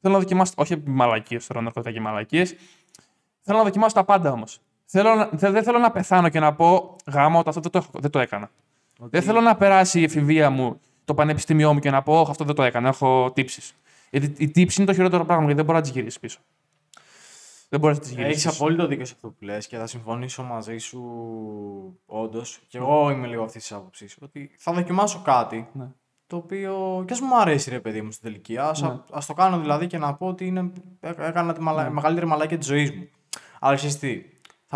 [0.00, 2.44] Θέλω να δοκιμάσω, όχι μαλακίες τώρα, ναρκωτικά και μαλακίε.
[3.40, 4.60] Θέλω να δοκιμάσω τα πάντα όμως.
[4.84, 7.90] Θέλω να, θε- δεν θέλω να πεθάνω και να πω γάμο, αυτό δεν το, έχω-
[8.00, 8.50] δεν το έκανα.
[8.98, 12.44] Δεν θέλω να περάσει η εφηβεία μου, το πανεπιστήμιό μου και να πω «Ωχ, αυτό
[12.44, 13.74] δεν το έκανα, έχω τύψεις.
[14.10, 16.40] Γιατί η τύψη είναι το χειρότερο πράγμα γιατί δεν μπορεί να τις γυρίσεις πίσω.
[17.68, 18.44] Δεν μπορείς να τις γυρίσεις.
[18.44, 21.00] Έχεις απόλυτο δίκιο σε αυτό που λες και θα συμφωνήσω μαζί σου
[22.06, 22.60] όντως.
[22.68, 24.16] Και εγώ είμαι λίγο αυτής της άποψης.
[24.20, 25.88] Ότι θα δοκιμάσω κάτι Ναι.
[26.26, 28.58] το οποίο και ας μου αρέσει ρε παιδί μου στην τελική.
[28.58, 28.98] Ας, Ναι.
[29.10, 31.90] ας το κάνω δηλαδή και να πω ότι είναι, έ- έκανα τη μαλα...
[31.90, 33.08] μεγαλύτερη μαλάκια της ζωής μου.
[33.60, 34.22] Αλλά ξέρεις τι,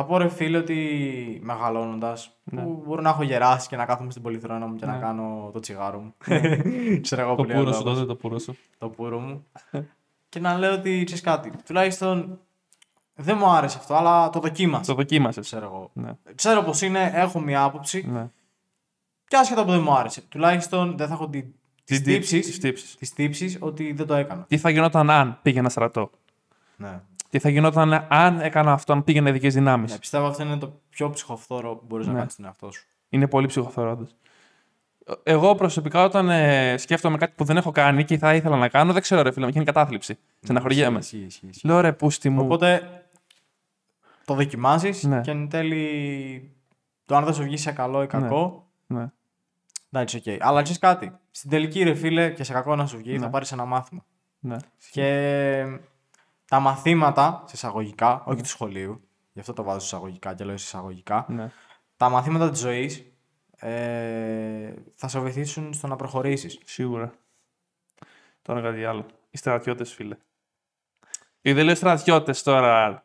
[0.00, 2.62] θα πω ρε φίλε ότι μεγαλώνοντας, Ναι.
[2.62, 5.60] που μπορώ να έχω γεράσει και να κάθομαι στην πολυθρόνα μου και να κάνω το
[5.60, 6.14] τσιγάρο μου.
[7.02, 8.56] Ξέρω εγώ Το πολύ πούρο άλλο σου, τότε το πούρο σου.
[8.78, 9.46] το πουρο μου.
[10.28, 11.52] και να λέω ότι ξέρεις κάτι.
[11.66, 12.38] Τουλάχιστον
[13.14, 14.84] δεν μου άρεσε αυτό, αλλά το δοκίμασα.
[14.84, 15.46] Το δοκίμασες.
[15.46, 15.90] Ξέρω εγώ.
[15.92, 16.12] Ναι.
[16.34, 18.06] Ξέρω πώ είναι, έχω μια άποψη.
[18.10, 18.28] ναι.
[19.28, 20.20] Και άσχετα που δεν μου άρεσε.
[20.28, 21.52] Τουλάχιστον δεν θα έχω τη- τις
[21.84, 22.96] Τις τύψεις, τύψεις.
[22.96, 24.44] τις τύψεις ότι δεν το έκανα.
[24.48, 26.10] Τι θα γινόταν αν πήγαινα στρατό.
[26.76, 27.00] Ναι.
[27.30, 29.90] Τι θα γινόταν αν έκανα αυτό, αν πήγαινε ειδικέ δυνάμεις.
[29.92, 29.98] ναι.
[29.98, 32.18] Πιστεύω αυτό είναι το πιο ψυχοφθόρο που μπορείς να Ναι.
[32.18, 32.86] κάνεις στον εαυτό σου.
[33.08, 34.06] Είναι πολύ ψυχοφθορόντο.
[35.22, 38.92] Εγώ προσωπικά όταν ε, σκέφτομαι κάτι που δεν έχω κάνει και θα ήθελα να κάνω,
[38.92, 40.18] δεν ξέρω ρε φίλε, μου γίνει κατάθλιψη.
[40.40, 40.98] Στεναχωριέμαι.
[40.98, 41.66] Ισχύει, ισχύει, ισχύει.
[41.66, 42.42] Λέω ρε πούστη μου.
[42.44, 42.82] Οπότε
[44.24, 45.20] το δοκιμάζεις Ναι.
[45.20, 46.54] και εν τέλει
[47.04, 48.66] το αν θα σου βγει σε καλό ή κακό.
[48.86, 49.10] Ναι.
[49.92, 50.42] Εντάξει, οκ.
[50.42, 51.12] Αλλά ξέρεις κάτι.
[51.30, 53.18] Στην τελική, ρε φίλε, και σε κακό να σου βγει, Ναι.
[53.18, 54.04] θα πάρεις ένα μάθημα.
[54.38, 54.56] Ναι.
[54.90, 55.80] Και
[56.50, 59.00] τα μαθήματα, σε εισαγωγικά, όχι του σχολείου,
[59.32, 61.50] γι' αυτό το βάζω σε εισαγωγικά και λέω σε εισαγωγικά, Ναι.
[61.96, 63.04] τα μαθήματα της ζωής
[63.56, 66.58] ε, θα σε βοηθήσουν στο να προχωρήσεις.
[66.64, 67.12] Σίγουρα.
[68.42, 69.06] Τώρα κάτι άλλο.
[69.30, 70.16] Οι στρατιώτες, φίλε.
[71.42, 73.04] Και δεν λέω στρατιώτες τώρα.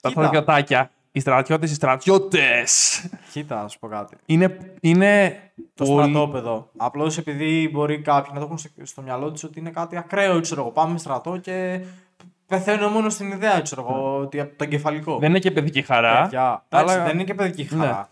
[0.00, 0.10] Τα Κοίτα.
[0.10, 0.90] στρατιωτάκια.
[1.12, 3.00] Οι στρατιώτες, οι στρατιώτες.
[3.32, 4.16] Κοίτα, να σου πω κάτι.
[4.26, 5.36] Είναι, είναι
[5.74, 6.70] Το πολύ- στρατόπεδο.
[6.76, 10.40] Απλώς επειδή μπορεί κάποιοι να το έχουν στο, στο μυαλό τους ότι είναι κάτι ακραίο,
[10.40, 10.70] ξέρω εγώ.
[10.70, 11.84] Πάμε στρατό και
[12.46, 15.18] πεθαίνω μόνο στην ιδέα, ξέρω εγώ, ότι από το εγκεφαλικό.
[15.18, 16.22] Δεν είναι και παιδική χαρά.
[16.22, 17.84] Παιδιά, εντάξει, αλλά- δεν είναι και παιδική χαρά.
[17.96, 18.04] Ναι.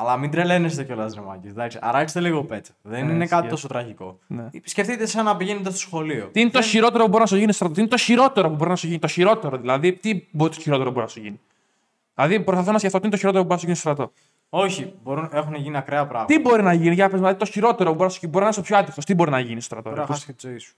[0.00, 1.78] Αλλά μην τρελαίνεστε κιόλας, ρε μάγκες, εντάξει.
[1.80, 2.72] Αράξτε λίγο πέτσα.
[2.82, 3.48] Δεν Ναι, είναι κάτι ισχύει.
[3.48, 4.18] τόσο τραγικό.
[4.26, 4.44] Ναι.
[4.64, 6.26] Σκεφτείτε σαν να πηγαίνετε στο σχολείο.
[6.32, 7.74] Τι είναι το χειρότερο που μπορεί να σου γίνει στο στρατό.
[7.74, 8.98] Τι είναι το χειρότερο που μπορεί να σου γίνει.
[8.98, 9.92] Το χειρότερο δηλαδή.
[9.92, 11.40] Τι μπορεί το χειρότερο που μπορεί να σου γίνει;
[12.14, 14.12] Δηλαδή προσπαθώ να σκεφτώ τι είναι το χειρότερο που μπορεί να σου γίνει στο στρατό.
[14.50, 16.34] Όχι, μπορούν, έχουν γίνει ακραία πράγματα.
[16.34, 18.32] Τι μπορεί να γίνει, για πες, δηλαδή το χειρότερο που μπορεί να σου γίνει.
[18.32, 19.04] Μπορεί να είσαι ο πιο άτυχος.
[19.04, 19.88] Τι μπορεί να γίνει στο στρατό.
[19.88, 20.74] Μπορεί να ρε, χάσεις και τη ζωή σου.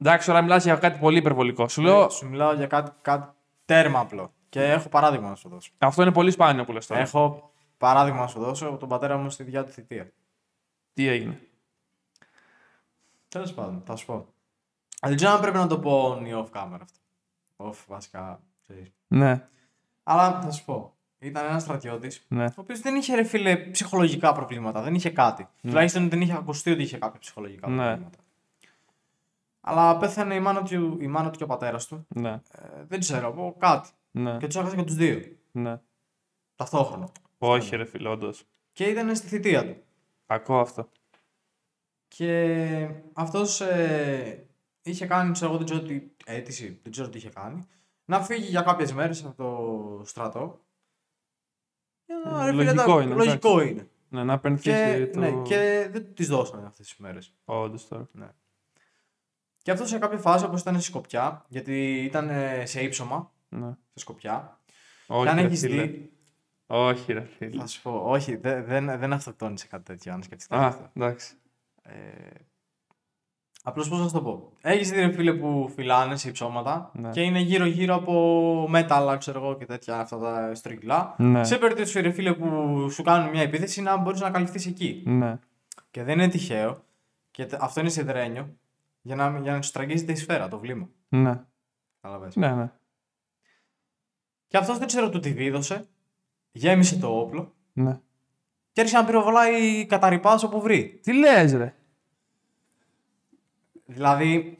[0.00, 1.68] Εντάξει, τώρα μιλάς για κάτι πολύ υπερβολικό.
[1.68, 3.32] Σου λέω Σου μιλάω για κάτι, κάτι
[3.64, 4.32] τέρμα απλό.
[4.48, 5.70] Και έχω παράδειγμα να σου δώσω.
[5.78, 7.00] αυτό είναι πολύ σπάνιο που λες τώρα.
[7.00, 10.12] Έχω παράδειγμα να σου δώσω από τον πατέρα μου στη δικιά του θητεία.
[10.94, 11.40] Τι έγινε;
[13.28, 14.26] Τέλος πάντων, θα σου πω.
[15.02, 16.98] Δεν ξέρω αν πρέπει να το πω on ή off camera αυτό.
[17.56, 18.40] Off, βασικά.
[18.62, 18.92] ξέρεις.
[19.08, 19.48] Ναι,
[20.02, 20.94] Αλλά θα σου πω.
[21.18, 22.44] Ήταν ένας στρατιώτης ναι.
[22.44, 25.48] Ο οποίος δεν είχε ρε φίλε ψυχολογικά προβλήματα, δεν είχε κάτι.
[25.62, 27.98] Τουλάχιστον δεν είχε ακουστεί ότι είχε κάποια ψυχολογικά Ναι.
[29.60, 29.90] Προβλήματα.
[29.90, 32.06] Αλλά πέθανε η μάνα του, η μάνα του και ο πατέρας του.
[32.08, 33.88] Ναι, Ε, δεν ξέρω, από κάτι.
[34.10, 35.20] ναι, Και τους έχασε και τους δύο.
[35.52, 35.80] ναι.
[36.56, 37.08] Ταυτόχρονα.
[37.38, 38.44] Όχι, ρε φίλε, όντως.
[38.72, 39.76] Και ήταν στη θητεία του.
[40.26, 40.88] Ακούω αυτό.
[42.08, 44.46] Και αυτός ε,
[44.82, 47.66] είχε κάνει, ξέρω εγώ, δεν ξέρω τι αίτηση, δεν ξέρω τι είχε κάνει,
[48.04, 50.60] να φύγει για κάποιες μέρες από το στρατό.
[52.06, 53.88] Για να, Ε, ρε φίλε, λογικό τα- είναι, Λογικό είναι.
[54.08, 55.18] Ναι, να απενθύσει Και, το...
[55.20, 57.34] ναι, και δεν τις δώσανε αυτές τις μέρες.
[57.44, 58.08] Όντως τώρα.
[59.62, 63.66] Και αυτό σε κάποια φάση, όπως ήταν στη Σκοπιά, γιατί ήταν ε, σε ύψωμα, Ναι.
[63.68, 64.58] σε Σκοπιά.
[65.06, 65.82] Όχι, και αν ρε έχεις φίλε.
[65.82, 66.12] δει.
[66.66, 67.60] Όχι, ρε φίλε.
[67.60, 70.50] Θα σου πω, όχι, δεν, δεν, δεν αυτοκτόνησε κάτι τέτοιο, αν σκεφτείς.
[70.50, 71.34] Α, εντάξει.
[71.82, 71.92] Ε,
[73.62, 74.52] Απλώς πώς να σου το πω.
[74.60, 77.10] Έχεις δει ρε φίλε που φυλάνε σε υψώματα Ναι.
[77.10, 81.14] και είναι γύρω-γύρω από μέταλλα, ξέρω εγώ και τέτοια αυτά τα στρογγυλά.
[81.18, 81.44] Ναι.
[81.44, 85.02] Σε περίπτωση ρε φίλε που σου κάνουν μια επίθεση να μπορείς να καλυφθείς εκεί.
[85.06, 85.38] Ναι.
[85.90, 86.84] Και δεν είναι τυχαίο.
[87.30, 88.56] Και τε- αυτό είναι σιδερένιο
[89.02, 90.88] για να, για να τους τραγγίζεται η σφαίρα, το βλήμα.
[91.08, 91.44] Ναι.
[92.00, 92.36] Καταλαβαίνεις.
[92.36, 92.70] Ναι, ναι.
[94.48, 95.88] Και αυτός δεν ξέρω του τι βίδωσε.
[96.52, 98.00] Γέμισε το όπλο ναι.
[98.72, 101.00] και άρχισε να πυροβολάει καταρρυπάς όπου βρει.
[101.02, 101.74] Τι λες, ρε;
[103.86, 104.58] Δηλαδή,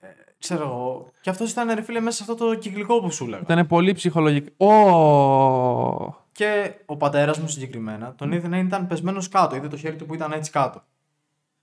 [0.00, 3.24] ε, ξέρω εγώ, και αυτός ήταν ρε φίλε μέσα σε αυτό το κυκλικό που σου
[3.24, 3.42] έλεγα.
[3.42, 4.66] Ήταν πολύ ψυχολογικό.
[4.66, 6.24] Ω.
[6.32, 9.56] Και ο πατέρας μου συγκεκριμένα τον είδε να ήταν πεσμένος κάτω.
[9.56, 10.78] Είδε το χέρι του που ήταν έτσι κάτω.
[10.78, 10.84] Και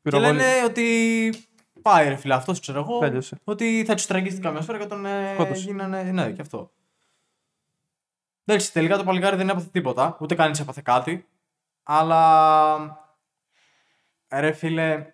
[0.01, 0.37] Πυροβολή.
[0.37, 1.29] λένε ότι
[1.83, 2.99] πάει ρε φίλε, αυτός ξέρω εγώ.
[2.99, 3.37] Τέλειωσε.
[3.43, 5.61] Ότι θα τους τραγγίσει καμιά σφαίρα και τον ε, Σκότωσε.
[5.63, 6.03] γίνανε.
[6.03, 6.71] Ναι, και αυτό.
[8.45, 10.17] Εντάξει, τελικά το παλικάρι δεν έπαθε τίποτα.
[10.19, 11.27] Ούτε κανείς έπαθε κάτι.
[11.83, 13.01] Αλλά.
[14.33, 15.05] Ρε φίλε.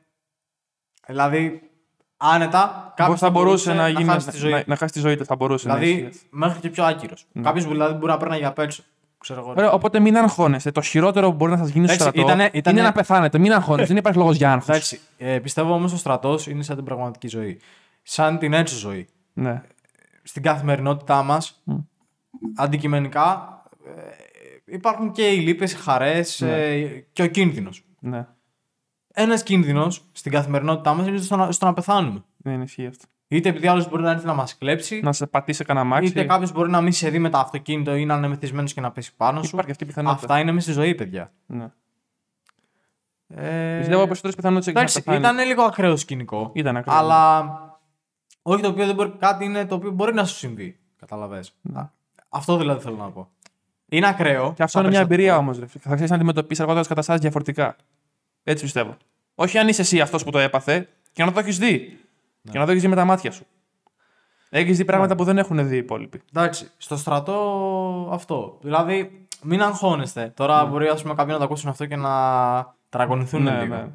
[1.07, 1.69] Δηλαδή,
[2.17, 2.93] άνετα.
[2.95, 4.51] κάποιος Πώς θα μπορούσε να, γίνει, χάσει τη ζωή.
[4.51, 6.27] να, να χάσει τη ζωή του, θα μπορούσε να δηλαδή, ισχύει.
[6.29, 7.25] μέχρι και πιο άκυρος.
[7.31, 7.43] Ναι.
[7.43, 8.83] Κάποιος δηλαδή μπορεί να παίρνει για πέτσο.
[9.19, 9.49] Ξέρω εγώ.
[9.49, 10.71] Ωραία, οπότε μην αγχώνεστε.
[10.71, 13.37] Το χειρότερο που μπορεί να σας γίνει στο Εντάξει, στρατό ήτανε- ήτανε- είναι να πεθάνετε.
[13.37, 13.87] Μην αγχώνεστε.
[13.87, 14.67] δεν υπάρχει λόγος για άγχος.
[14.69, 17.59] Εντάξει, ε, πιστεύω όμως ο στρατός είναι σαν την πραγματική ζωή.
[18.03, 19.07] Σαν την έτσι ζωή.
[19.33, 19.61] Ναι.
[20.23, 21.63] Στην καθημερινότητά μας,
[22.55, 26.43] αντικειμενικά, ε, υπάρχουν και οι λύπες, οι χαρές
[27.13, 27.83] και ο κίνδυνος.
[27.99, 28.27] ναι.
[29.13, 32.23] Ένας κίνδυνος στην καθημερινότητά μας είναι στο να, στο να πεθάνουμε.
[32.37, 33.05] Δεν ισχύει αυτό.
[33.31, 36.09] Είτε επειδή άλλος μπορεί να έρθει να μας κλέψει, Να σε πατήσει κανένα μάξι.
[36.09, 38.81] είτε κάποιος μπορεί να μην σε δει με το αυτοκίνητο ή να είναι μεθυσμένος και
[38.81, 39.49] να πέσει πάνω σου.
[39.53, 40.21] Υπάρχει αυτή η πιθανότητα.
[40.21, 41.31] Αυτά είναι μέσα στη ζωή, παιδιά.
[41.45, 41.67] Ναι.
[43.27, 45.35] Ε, Πιστεύω περισσότερε πιθανότητες έχεις να εντάξει, πεθάνει.
[45.37, 46.51] ήταν λίγο ακραίο σκηνικό.
[46.53, 46.95] Ήταν ακραίο.
[46.97, 47.45] Αλλά
[48.41, 50.79] όχι το οποίο δεν μπορεί, κάτι είναι το οποίο μπορεί να σου συμβεί.
[50.99, 51.53] Καταλαβες.
[52.29, 53.29] Αυτό δηλαδή θέλω να πω.
[53.89, 54.47] Είναι ακραίο.
[54.47, 54.53] Ναι.
[54.53, 55.67] Και αυτό σαν είναι μια εμπειρία περιστατικό.
[55.69, 55.79] όμω.
[55.79, 57.75] Θα ξέρεις να αντιμετωπίσεις αργότερα τις καταστάσεις διαφορετικά.
[58.43, 58.97] Έτσι πιστεύω.
[59.35, 61.99] Όχι αν είσαι εσύ αυτός που το έπαθε και να το έχεις δει.
[62.41, 62.51] Ναι.
[62.51, 63.45] Και να το έχεις δει με τα μάτια σου.
[64.49, 66.21] Έχεις δει πράγματα που δεν έχουν δει οι υπόλοιποι.
[66.33, 68.57] Εντάξει, στο στρατό αυτό.
[68.61, 70.31] Δηλαδή, μην αγχώνεστε.
[70.35, 72.13] Τώρα μπορεί ας πούμε, κάποιοι να το ακούσουν αυτό και να
[72.89, 73.75] τραγωνηθούν Ναι, λίγο.
[73.75, 73.87] ναι,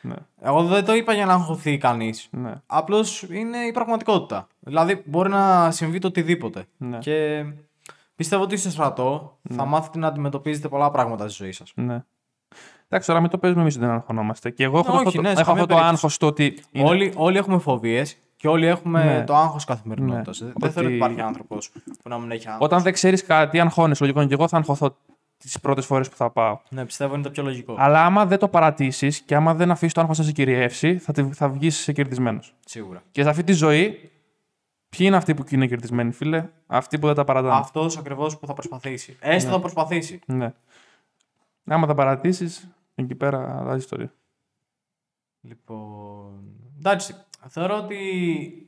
[0.00, 2.28] ναι, Εγώ δεν το είπα για να αγχωθεί κανείς.
[2.30, 4.46] ναι, Απλώς είναι η πραγματικότητα.
[4.60, 6.64] Δηλαδή, μπορεί να συμβεί το οτιδήποτε.
[6.76, 7.44] ναι, Και
[8.16, 11.72] πιστεύω ότι στο στρατό θα μάθετε να αντιμετωπίζετε πολλά πράγματα στη ζωή σας.
[11.74, 12.04] ναι.
[12.94, 14.50] Εντάξει, τώρα μην το παίζουμε εμείς δεν αγχωνόμαστε.
[14.50, 15.94] Και εγώ έχω Όχι, αυτό, το- ναι, σε έχω καμία αυτό το περίπτωση.
[15.94, 16.58] άγχος το ότι.
[16.70, 19.24] είναι- Όλοι, όλοι έχουμε φοβίες και όλοι έχουμε Ναι.
[19.24, 20.40] το άγχος καθημερινότητας.
[20.40, 20.52] Ναι.
[20.54, 21.70] Δεν θέλω Ότι- ότι υπάρχει άνθρωπος
[22.02, 22.64] που να μην έχει άγχος.
[22.64, 24.02] Όταν δεν ξέρεις κάτι, αγχώνεσαι.
[24.02, 24.96] Λογικό είναι και εγώ θα αγχωθώ
[25.36, 26.58] τις πρώτες φορές που θα πάω.
[26.68, 27.74] Ναι, πιστεύω είναι το πιο λογικό.
[27.78, 31.12] Αλλά άμα δεν το παρατήσεις και άμα δεν αφήσεις το άγχος να σε κυριεύσει, θα,
[31.12, 32.54] τη- θα βγεις κερδισμένος.
[32.64, 33.02] Σίγουρα.
[33.10, 34.10] Και σε αυτή τη ζωή,
[34.88, 37.54] ποιοι είναι αυτοί που είναι κερδισμένοι, φίλε, αυτοί που δεν τα παρατάνε.
[37.54, 39.16] Αυτός ακριβώς που θα προσπαθήσει.
[39.20, 40.20] Έστω θα προσπαθήσει.
[40.26, 40.52] Ναι.
[41.66, 44.12] Άμα τα παρατήσεις, εκεί πέρα αλλάζει η ιστορία.
[45.40, 46.54] Λοιπόν.
[46.78, 47.14] Εντάξει,
[47.48, 48.66] θεωρώ ότι.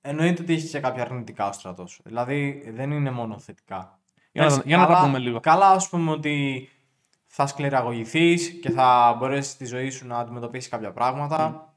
[0.00, 1.86] Εννοείται ότι έχει και κάποια αρνητικά ο στρατό.
[2.04, 3.98] Δηλαδή δεν είναι μόνο θετικά.
[4.32, 5.40] Για να- Εντάξει, για να τα καλά- πούμε λίγο.
[5.40, 6.68] Καλά, ας πούμε ότι
[7.26, 11.68] θα σκληραγωγηθείς και θα μπορέσεις στη ζωή σου να αντιμετωπίσεις κάποια πράγματα.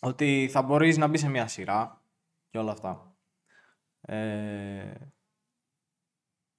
[0.00, 2.02] Ότι θα μπορείς να μπεις σε μια σειρά
[2.48, 3.14] και όλα αυτά.
[4.00, 4.92] Ε,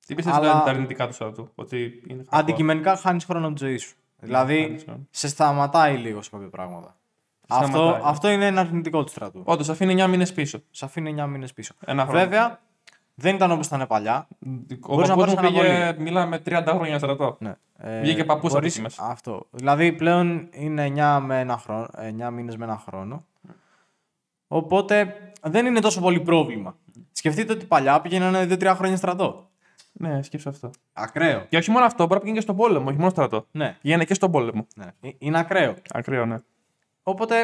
[0.08, 0.64] Τι πιστεύει Αλλά- Αλλά...
[0.64, 2.38] τα αρνητικά τους στρατού, ότι είναι κακό.
[2.38, 3.96] αντικειμενικά χάνεις χρόνο από της ζωής σου.
[4.20, 5.08] Δηλαδή χάνεις χρόνο.
[5.10, 6.96] σε σταματάει λίγο σε κάποια πράγματα.
[7.48, 8.02] Αυτό, Σταματάει.
[8.04, 9.42] αυτό είναι ένα αρνητικό του στρατού.
[9.46, 10.60] Όντως, αφήνει 9 μήνες πίσω.
[10.72, 11.74] Σε αφήνει 9 μήνες πίσω.
[11.86, 12.20] Ένα χρόνο.
[12.20, 12.60] Βέβαια,
[13.16, 14.28] δεν ήταν όπως ήταν παλιά.
[14.42, 14.46] Ο
[14.94, 16.04] Μπορείς να παππούς πάρεις μου πήγε, αναβολή.
[16.04, 17.38] μιλάμε 30 χρόνια στρατό.
[17.40, 17.56] Ναι.
[17.78, 19.04] Ε, Βγήκε παππούς από μπορείς- εκεί μέσα.
[19.10, 19.46] Αυτό.
[19.50, 23.26] Δηλαδή πλέον είναι 9, με ένα χρόνο, 9 μήνες με ένα χρόνο.
[24.48, 26.76] Οπότε δεν είναι τόσο πολύ πρόβλημα.
[27.12, 29.50] Σκεφτείτε ότι παλιά πήγαιναν 2-3 χρόνια στρατό.
[30.00, 30.72] Ναι, σκέψω αυτό.
[30.94, 31.46] Ακραίο.
[31.50, 33.48] Και όχι μόνο αυτό, μπορεί να πηγαίνει και στον πόλεμο, όχι μόνο στρατό.
[33.52, 34.68] Ναι, Πηγαίνει και στον πόλεμο.
[34.76, 34.86] ναι.
[35.02, 35.76] Ε, Είναι ακραίο.
[35.90, 36.40] Ακραίο, ναι.
[37.04, 37.44] Οπότε,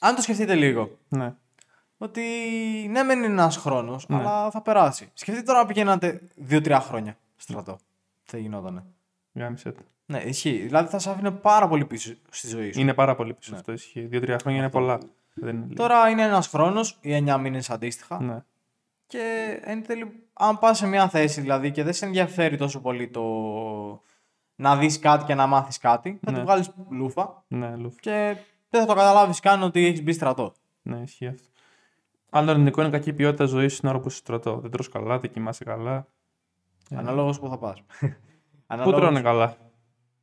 [0.00, 1.34] αν το σκεφτείτε λίγο, ναι.
[1.98, 2.20] ότι
[2.90, 5.10] ναι, μεν είναι ένας χρόνος, αλλά θα περάσει.
[5.14, 6.20] Σκεφτείτε τώρα να πηγαίνατε
[6.50, 7.78] 2-3 χρόνια στρατό.
[8.24, 8.84] Τι θα γινότανε.
[9.34, 9.80] Γάμισε το.
[10.06, 10.56] Ναι, ισχύει.
[10.58, 12.80] Δηλαδή θα σε άφηνε πάρα πολύ πίσω στη ζωή σου.
[12.80, 13.72] Είναι πάρα πολύ πίσω αυτό.
[13.72, 14.00] Ισχύει.
[14.00, 14.98] Δύο-τρία χρόνια είναι πολλά.
[15.34, 15.74] Δεν είναι λίγο.
[15.74, 18.22] Τώρα είναι ένας χρόνος ή 9 μήνες αντίστοιχα.
[18.22, 18.42] Ναι.
[19.10, 23.08] Και εν τέλει, αν πας σε μια θέση δηλαδή και δεν σε ενδιαφέρει τόσο πολύ
[23.08, 23.22] το
[24.54, 26.36] να δεις κάτι και να μάθεις κάτι, θα Ναι.
[26.38, 27.94] τη βγάλεις λούφα Ναι, λουφ.
[27.96, 28.36] και
[28.70, 30.52] δεν θα το καταλάβεις καν ότι έχεις μπει στρατό.
[30.82, 31.48] Ναι, ισχύει αυτό.
[32.30, 34.56] Άλλο αρνητικό είναι κακή ποιότητα ζωής στην ώρα που είσαι στρατό.
[34.60, 36.06] Δεν τρως καλά, δεν κοιμάσαι καλά.
[36.94, 37.82] Αναλόγως που θα πας.
[38.84, 39.56] Πού τρώνε καλά;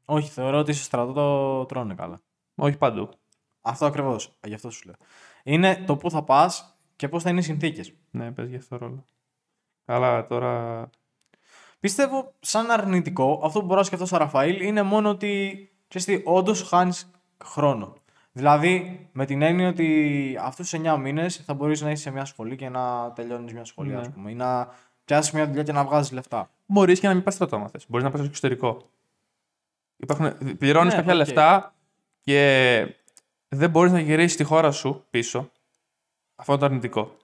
[0.05, 2.21] Όχι, θεωρώ ότι στο στρατό το τρώνε καλά.
[2.55, 3.09] Όχι παντού.
[3.61, 4.37] Αυτό ακριβώς.
[4.47, 4.95] Γι' αυτό σου λέω.
[5.43, 7.93] Είναι το πού θα πας και πώς θα είναι οι συνθήκες.
[8.11, 9.05] Ναι, πες για αυτό ρόλο.
[9.85, 10.89] Καλά, τώρα.
[11.79, 16.21] Πιστεύω, σαν αρνητικό, αυτό που μπορώ να σκεφτώ στο Ραφαήλ είναι μόνο ότι ξέρεις τι,
[16.31, 17.11] όντως χάνεις
[17.43, 17.93] χρόνο.
[18.31, 22.25] Δηλαδή, με την έννοια ότι αυτούς του 9 μήνες θα μπορείς να είσαι σε μια
[22.25, 23.99] σχολή και να τελειώνεις μια σχολή, Ναι.
[23.99, 24.69] ας πούμε, ή να
[25.05, 26.49] πιάσεις μια δουλειά και να βγάζεις λεφτά.
[26.65, 27.85] Μπορείς και να μην πας στρατό, άμα θες.
[27.87, 28.89] Μπορείς να πας στο εξωτερικό.
[29.97, 30.57] Υπάρχουν...
[30.57, 31.17] Πληρώνεις Ναι, κάποια οκ.
[31.17, 31.73] λεφτά
[32.21, 32.95] και
[33.47, 35.49] δεν μπορείς να γυρίσεις τη χώρα σου πίσω.
[36.39, 37.17] Αυτό είναι το αρνητικό.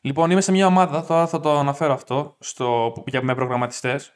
[0.00, 4.12] Λοιπόν, είμαι σε μια ομάδα, τώρα θα το αναφέρω αυτό, στο, που- για, με προγραμματιστές.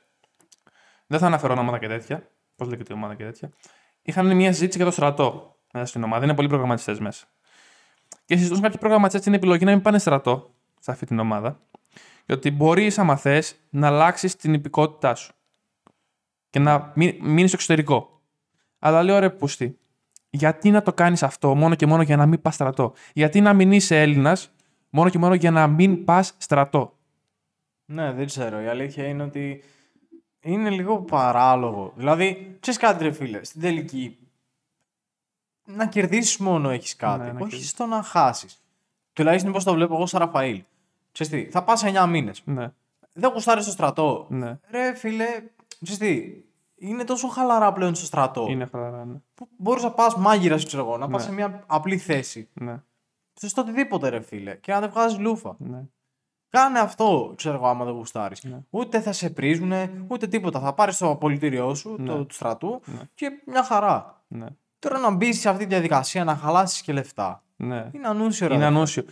[1.07, 2.31] Δεν θα αναφέρω ονόματα και τέτοια.
[2.57, 3.51] Πώς λέγεται η ομάδα και τέτοια.
[4.03, 6.25] Είχαν μια συζήτηση για το στρατό μέσα στην ομάδα.
[6.25, 7.27] Είναι πολλοί προγραμματιστές μέσα.
[8.25, 11.61] Και συζητούσαν κάποιοι προγραμματιστές την επιλογή να μην πάνε στρατό σε αυτή την ομάδα.
[12.27, 15.33] Και ότι μπορείς, άμα θες, να αλλάξεις την υπηκότητά σου.
[16.51, 18.21] Και να μείνεις στο εξωτερικό.
[18.79, 19.79] Αλλά λέω ρε πούστη,
[20.31, 23.53] γιατί να το κάνεις αυτό μόνο και μόνο για να μην πας στρατό; Γιατί να
[23.55, 24.51] μην είσαι Έλληνας
[24.91, 26.97] μόνο και μόνο για να μην πας στρατό;
[27.85, 28.61] Ναι, δεν ξέρω.
[28.61, 29.63] Η αλήθεια είναι ότι
[30.41, 31.93] είναι λίγο παράλογο.
[31.97, 34.19] Δηλαδή, ξέρεις κάτι, ρε φίλε, στην τελική.
[35.65, 37.19] Να κερδίσεις μόνο έχεις κάτι.
[37.19, 37.71] Ναι, να όχι κερδίσεις.
[37.71, 38.63] στο να χάσεις.
[39.13, 40.63] Τουλάχιστον πώς το βλέπω εγώ σαν Ραφαήλ.
[41.13, 42.43] Ξέρεις τι, θα πας 9 μήνες.
[42.45, 42.73] Ναι,
[43.13, 44.27] Δεν γουστάρεις στο στρατό.
[44.29, 44.59] ναι.
[44.71, 45.27] Ρε φίλε,
[45.83, 46.33] ξέρεις τι,
[46.81, 48.47] είναι τόσο χαλαρά πλέον στο στρατό.
[48.49, 49.15] Είναι χαλαρά, ναι.
[49.35, 51.29] Που μπορείς να πας μάγειρας, ξέρω εγώ, να πας Ναι.
[51.29, 52.49] σε μια απλή θέση.
[52.53, 52.83] ναι,
[53.35, 55.55] Στο οτιδήποτε, ρε φίλε, και να δεν βγάζεις λούφα.
[55.59, 55.83] ναι.
[56.49, 58.45] Κάνε αυτό, ξέρω εγώ, άμα δεν γουστάρεις.
[58.45, 58.59] Ναι.
[58.71, 60.61] Ούτε θα σε πρίζουνε, ούτε τίποτα.
[60.61, 62.07] Θα πάρεις το απολυτήριό σου, Ναι.
[62.07, 63.01] το του στρατού Ναι.
[63.15, 64.23] και μια χαρά.
[64.29, 64.47] ναι.
[64.79, 67.43] Τώρα να μπεις σε αυτή τη διαδικασία, να χαλάσεις και λεφτά.
[67.57, 67.91] ναι.
[67.93, 68.55] Είναι ανούσιο, ρε.
[68.55, 69.05] Είναι ανούσιο.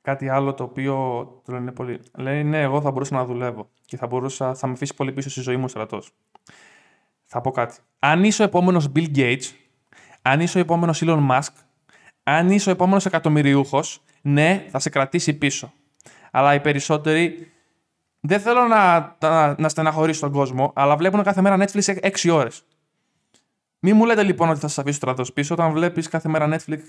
[0.00, 0.94] Κάτι άλλο το οποίο
[1.44, 2.00] το λένε πολύ.
[2.14, 5.30] Λέει, ναι, εγώ θα μπορούσα να δουλεύω και θα, μπορούσα, θα με αφήσει πολύ πίσω
[5.30, 6.12] στη ζωή μου ο στρατός.
[7.32, 7.76] Θα πω κάτι.
[7.98, 9.44] Αν είσαι ο επόμενος Bill Gates,
[10.22, 11.52] αν είσαι ο επόμενος Elon Musk,
[12.22, 15.72] αν είσαι ο επόμενος εκατομμυριούχος, ναι, θα σε κρατήσει πίσω.
[16.30, 17.52] Αλλά οι περισσότεροι
[18.20, 22.64] δεν θέλω να, να, να στεναχωρήσω τον κόσμο, αλλά βλέπουν κάθε μέρα Netflix 6 ώρες.
[23.78, 26.80] Μην μου λέτε λοιπόν ότι θα σας αφήσω στρατός πίσω όταν βλέπεις κάθε μέρα Netflix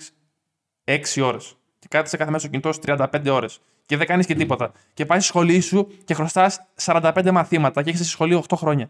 [0.85, 1.55] 6 ώρες.
[1.79, 3.61] Και κάθεσαι κάθε μέρα στο κινητό σου 35 ώρες.
[3.85, 4.71] Και δεν κάνεις και τίποτα.
[4.93, 8.89] Και πάει στη σχολή σου και χρωστάς 45 μαθήματα και έχεις στη σχολή 8 χρόνια.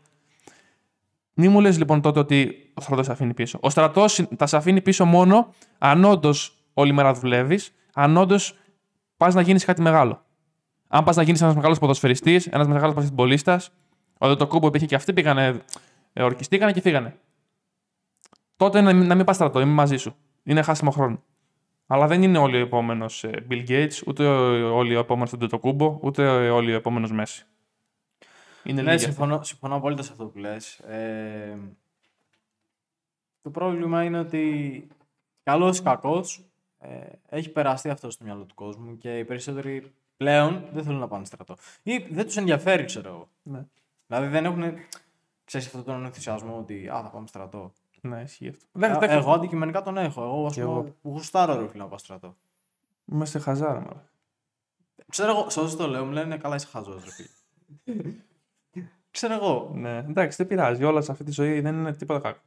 [1.34, 3.58] Μην μου λες λοιπόν τότε ότι ο στρατός σε αφήνει πίσω.
[3.62, 8.56] Ο στρατός θα σε αφήνει πίσω μόνο αν όντως όλη μέρα δουλεύεις, αν όντως
[9.18, 10.26] πας να γίνεις κάτι μεγάλο.
[10.88, 13.62] Αν πας να γίνεις ένας μεγάλος ποδοσφαιριστής, ένας μεγάλος πασχετμπολίστα,
[14.18, 15.62] ο το κούμπο υπήρχε και αυτοί πήγανε,
[16.14, 17.16] ε, ορκιστήκανε και φύγανε.
[18.56, 20.16] Τότε να, να μην πας στρατό, είμαι μαζί σου.
[20.44, 21.24] Είναι χάσιμο χρόνο.
[21.88, 24.26] Αλλά δεν είναι όλοι ο επόμενος ε, Bill Gates, ούτε
[24.62, 27.46] όλοι ο επόμενος Τετοκούμπο, ούτε όλοι ο επόμενος Μέση.
[28.64, 30.80] Είναι ναι, συμφωνώ, συμφωνώ απόλυτα σε αυτό που λες.
[30.80, 31.58] Ε,
[33.42, 34.88] το πρόβλημα είναι ότι
[35.44, 36.46] καλός ή κακός
[36.80, 41.08] ε, έχει περαστεί αυτό στο μυαλό του κόσμου και οι περισσότεροι πλέον δεν θέλουν να
[41.08, 41.56] πάνε στρατό.
[41.84, 43.30] Ή δεν τους ενδιαφέρει, ξέρω εγώ.
[43.44, 43.66] Ναι.
[44.08, 44.64] Δηλαδή δεν έχουν.
[45.46, 47.72] ξέρεις αυτόν τον ενθουσιασμό ότι α, θα πάμε στρατό.
[48.02, 49.06] Ναι, ισχύει αυτό.
[49.06, 50.24] Ε, εγώ αντικειμενικά τον έχω.
[50.24, 52.36] Εγώ, ας πούμε, γουστάρω ρε φίλο να πάω στρατό.
[53.12, 54.02] Είμαστε χαζάρα, μάλλον.
[55.10, 57.30] Ξέρω εγώ, σε όσο το λέω, μου λένε καλά, είσαι χαζός, ρε φίλε.
[59.14, 59.72] Ξέρω εγώ.
[59.74, 60.84] Ναι, εντάξει, δεν πειράζει.
[60.84, 62.40] Όλα σε αυτή τη ζωή δεν είναι τίποτα κακό.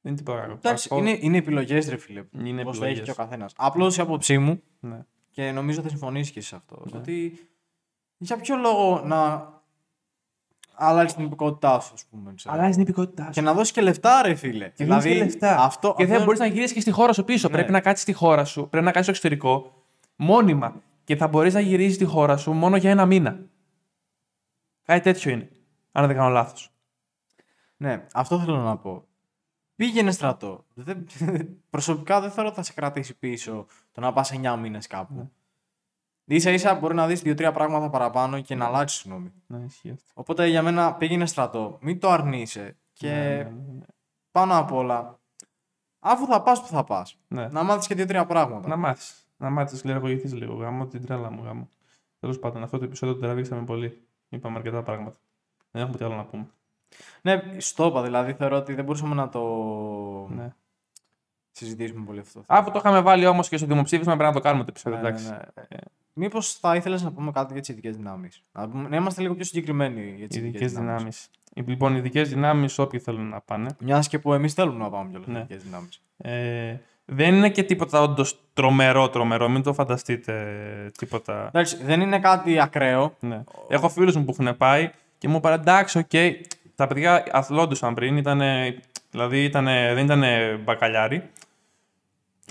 [0.00, 0.52] Δεν είναι τίποτα κακό.
[0.52, 2.24] Εντάξει, είναι, είναι επιλογές, ρε φίλε.
[2.38, 3.52] Είναι Πώς έχει και ο καθένας.
[3.56, 5.04] Απλώς η άποψή μου ναι.
[5.30, 6.82] και νομίζω θα συμφωνήσεις και σε αυτό.
[6.92, 6.98] Ναι.
[6.98, 7.48] Ότι
[8.16, 9.48] για ποιο λόγο να
[10.74, 12.34] αλλάξεις την υπηκότητά σου, ας πούμε.
[12.44, 13.30] Αλλάζεις την υπηκότητά σου.
[13.30, 14.68] Και να δώσεις και λεφτά, ρε φίλε.
[14.68, 15.62] Και δηλαδή, και λεφτά.
[15.62, 16.14] Αυτό, και αυτό...
[16.14, 17.48] δεν μπορείς να γυρίσεις και στη χώρα σου πίσω.
[17.48, 17.54] Ναι.
[17.54, 19.84] Πρέπει να κάτσεις στη χώρα σου, πρέπει να κάνεις στο εξωτερικό
[20.16, 20.82] μόνιμα.
[21.04, 23.40] Και θα μπορείς να γυρίσεις στη χώρα σου μόνο για ένα μήνα.
[24.82, 25.50] Κάτι τέτοιο είναι.
[26.00, 26.72] Αν δεν κάνω λάθος.
[27.76, 29.04] Ναι, αυτό θέλω να πω.
[29.76, 30.64] Πήγαινε στρατό.
[30.74, 31.06] Δεν,
[31.70, 35.30] προσωπικά δεν θέλω ότι θα σε κρατήσει πίσω το να πας 9 μήνες κάπου.
[36.24, 36.38] Ναι.
[36.38, 39.32] σα ίσα μπορεί να δεις δύο-τρία πράγματα παραπάνω και να αλλάξεις γνώμη.
[39.46, 40.10] Ναι, ισχύει αυτό.
[40.14, 41.78] Οπότε για μένα πήγαινε στρατό.
[41.80, 42.76] Μην το αρνείσαι.
[42.92, 43.42] Και ναι, ναι,
[43.72, 43.84] ναι.
[44.30, 45.20] πάνω απ' όλα,
[45.98, 47.48] αφού θα πας που θα πας, ναι.
[47.48, 48.68] να μάθεις και δύο-τρία πράγματα.
[48.68, 49.28] Να μάθεις.
[49.36, 50.54] Να μάθεις, λερωγωγηθεί λίγο.
[50.54, 51.44] Γάμο την τρέλα μου.
[51.44, 51.68] Γάμο.
[52.20, 54.06] Τέλος πάντων, αυτό το επεισόδιο το τραβήξαμε πολύ.
[54.28, 55.18] Είπαμε αρκετά πράγματα.
[55.70, 56.46] Δεν έχουμε τι άλλο να πούμε.
[57.22, 58.32] Ναι, στο είπα δηλαδή.
[58.32, 59.40] Θεωρώ ότι δεν μπορούσαμε να το
[60.28, 60.52] ναι.
[61.50, 62.42] συζητήσουμε πολύ αυτό.
[62.46, 65.00] Αφού το είχαμε βάλει όμως και στο δημοψήφισμα, πρέπει να το κάνουμε το επεισόδιο.
[65.00, 65.64] Ναι, ναι, ναι.
[65.68, 65.76] Ε,
[66.12, 69.44] Μήπως θα ήθελες να πούμε κάτι για τις ειδικές δυνάμεις; Να, να είμαστε λίγο πιο
[69.44, 71.30] συγκεκριμένοι για τις ειδικές δυνάμεις.
[71.54, 73.76] Λοιπόν, οι ειδικές δυνάμεις, όποιοι θέλουν να πάνε.
[73.78, 75.38] Μιας και που εμείς θέλουμε να πάμε για ναι.
[75.38, 76.02] ειδικές δυνάμεις.
[76.16, 79.48] Ε, δεν είναι και τίποτα όντως τρομερό, τρομερό.
[79.48, 80.34] Μην το φανταστείτε
[80.98, 81.46] τίποτα.
[81.46, 83.16] Εντάξει, δεν είναι κάτι ακραίο.
[83.20, 83.44] Ναι.
[83.68, 84.90] Έχω φίλους μου που έχουν πάει
[85.20, 86.08] και μου είπαν εντάξει, OK.
[86.12, 86.32] Okay.
[86.74, 88.78] Τα παιδιά αθλόντουσαν πριν, ήτανε,
[89.10, 90.24] δηλαδή ήτανε, δεν ήταν
[90.64, 91.30] μπακαλιάρι.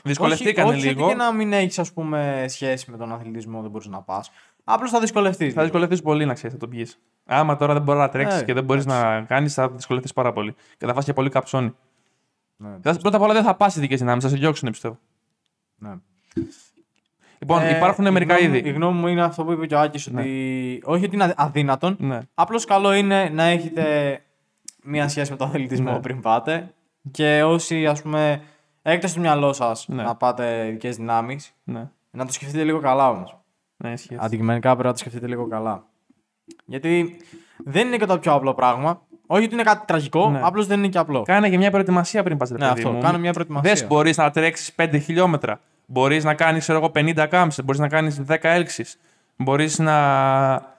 [0.04, 1.06] Δυσκολευτήκαν όχι, λίγο.
[1.06, 1.92] Όχι και να μην έχεις
[2.46, 4.32] σχέση με τον αθλητισμό, δεν μπορείς να πας.
[4.64, 5.54] Απλώς θα δυσκολευτείς.
[5.54, 7.00] Θα δυσκολευτείς πολύ να ξέρεις, θα το πεις.
[7.26, 10.34] Άμα τώρα δεν μπορείς να τρέξεις ε, και δεν μπορείς να κάνεις, θα δυσκολευτείς πάρα
[10.34, 10.56] πολύ.
[10.78, 11.76] Και θα φας και πολύ καψόνι.
[12.58, 15.00] Ναι, πρώτα απ' όλα δεν θα πας ειδικέ δυνάμεις, θα σε διώξουν πιστεύω.
[15.78, 15.94] Ναι.
[17.40, 18.58] Λοιπόν, ε, υπάρχουν μερικά είδη.
[18.58, 20.22] Η γνώμη μου είναι αυτό που είπε και ο Άκη, ναι.
[20.22, 21.96] ότι όχι ότι είναι αδύνατον.
[22.00, 22.20] Ναι.
[22.34, 23.84] Απλώς καλό είναι να έχετε
[24.84, 26.00] μία σχέση με τον αθλητισμό ναι.
[26.00, 26.74] πριν πάτε.
[27.12, 28.42] Και όσοι ας πούμε
[28.82, 30.04] έχετε στο μυαλό σας ναι.
[30.04, 31.90] να πάτε ειδικές δυνάμεις, ναι.
[32.12, 33.38] να το σκεφτείτε λίγο καλά όμως.
[33.78, 35.84] Ναι, Αντικειμενικά πρέπει να το σκεφτείτε λίγο καλά.
[36.66, 37.18] Γιατί
[37.66, 39.02] δεν είναι και το πιο απλό πράγμα.
[39.28, 40.40] Όχι ότι είναι κάτι τραγικό, ναι.
[40.44, 41.22] απλώς δεν είναι και απλό.
[41.22, 42.98] Κάνε και μια προετοιμασία πριν πας ναι, αυτό.
[43.02, 43.74] Κάνε μια προετοιμασία.
[43.74, 45.60] Δεν μπορείς να τρέξεις 5 χιλιόμετρα.
[45.92, 49.00] Μπορείς να κάνεις 50 κάμψε, μπορείς να κάνεις 10 έλξεις.
[49.36, 50.78] Μπορείς να.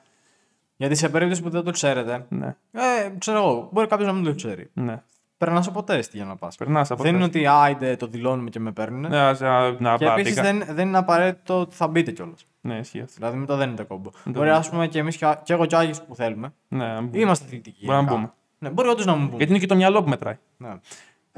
[0.76, 2.26] Γιατί σε περίπτωση που δεν το ξέρετε.
[2.28, 2.46] Ναι.
[2.72, 4.70] Ε, ξέρω εγώ, μπορεί κάποιος να μην το ξέρει.
[4.72, 5.02] Ναι.
[5.36, 6.56] Περνάς από τεστ για να πας.
[6.58, 7.04] Δεν τεστ.
[7.04, 9.00] είναι ότι άιντε το δηλώνουμε και με παίρνουν.
[9.00, 12.46] Ναι, να, να και επίσης δεν, δεν είναι απαραίτητο ότι θα μπείτε κιόλας.
[12.60, 13.14] Ναι, ισχύει αυτό.
[13.16, 14.10] Δηλαδή με το δεν είναι κόμπο.
[14.24, 16.52] Μπορεί, ας πούμε, και εμείς και εγώ και Άγιος που θέλουμε.
[16.68, 17.84] Ναι, είμαστε αθλητικοί.
[17.84, 18.32] Μπορεί να μπούμε.
[18.58, 19.36] Ναι, μπορεί όντως να μου μπούμε.
[19.36, 20.38] Γιατί είναι και το μυαλό που μετράει.
[20.56, 20.70] Ναι.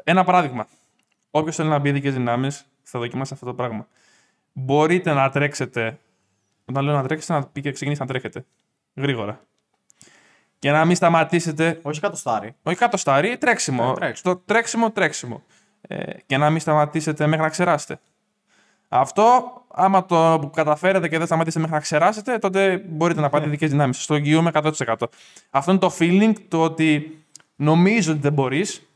[0.04, 0.66] Ένα παράδειγμα.
[1.30, 3.86] Όποιος θέλει να μπει ειδικέ δυνάμεις, θα δοκιμάσει αυτό το πράγμα.
[4.52, 5.98] Μπορείτε να τρέξετε.
[6.64, 8.44] Όταν λέω να τρέξετε, να πει και ξεκινήσει να τρέχετε.
[8.94, 9.40] Γρήγορα.
[10.58, 11.78] Και να μην σταματήσετε.
[11.82, 12.54] Όχι κατοστάρι.
[12.62, 13.96] Όχι κατοστάρι, τρέξιμο.
[14.00, 15.42] Ε, Στο τρέξιμο, τρέξιμο.
[15.80, 18.00] Ε, και να μην σταματήσετε μέχρι να ξεράσετε.
[18.88, 23.66] Αυτό, άμα το καταφέρετε και δεν σταματήσετε μέχρι να ξεράσετε, τότε μπορείτε να πάτε ειδικέ
[23.66, 24.02] δυνάμεις.
[24.02, 24.94] Στο εγγυούμε 100%.
[25.50, 27.18] Αυτό είναι το feeling του ότι
[27.56, 28.91] νομίζω ότι δεν μπορείς,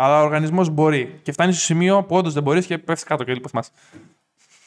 [0.00, 1.20] αλλά ο οργανισμός μπορεί.
[1.22, 3.70] Και φτάνει στο σημείο που όντως δεν μπορείς και πέφτεις κάτω και λείπει μας.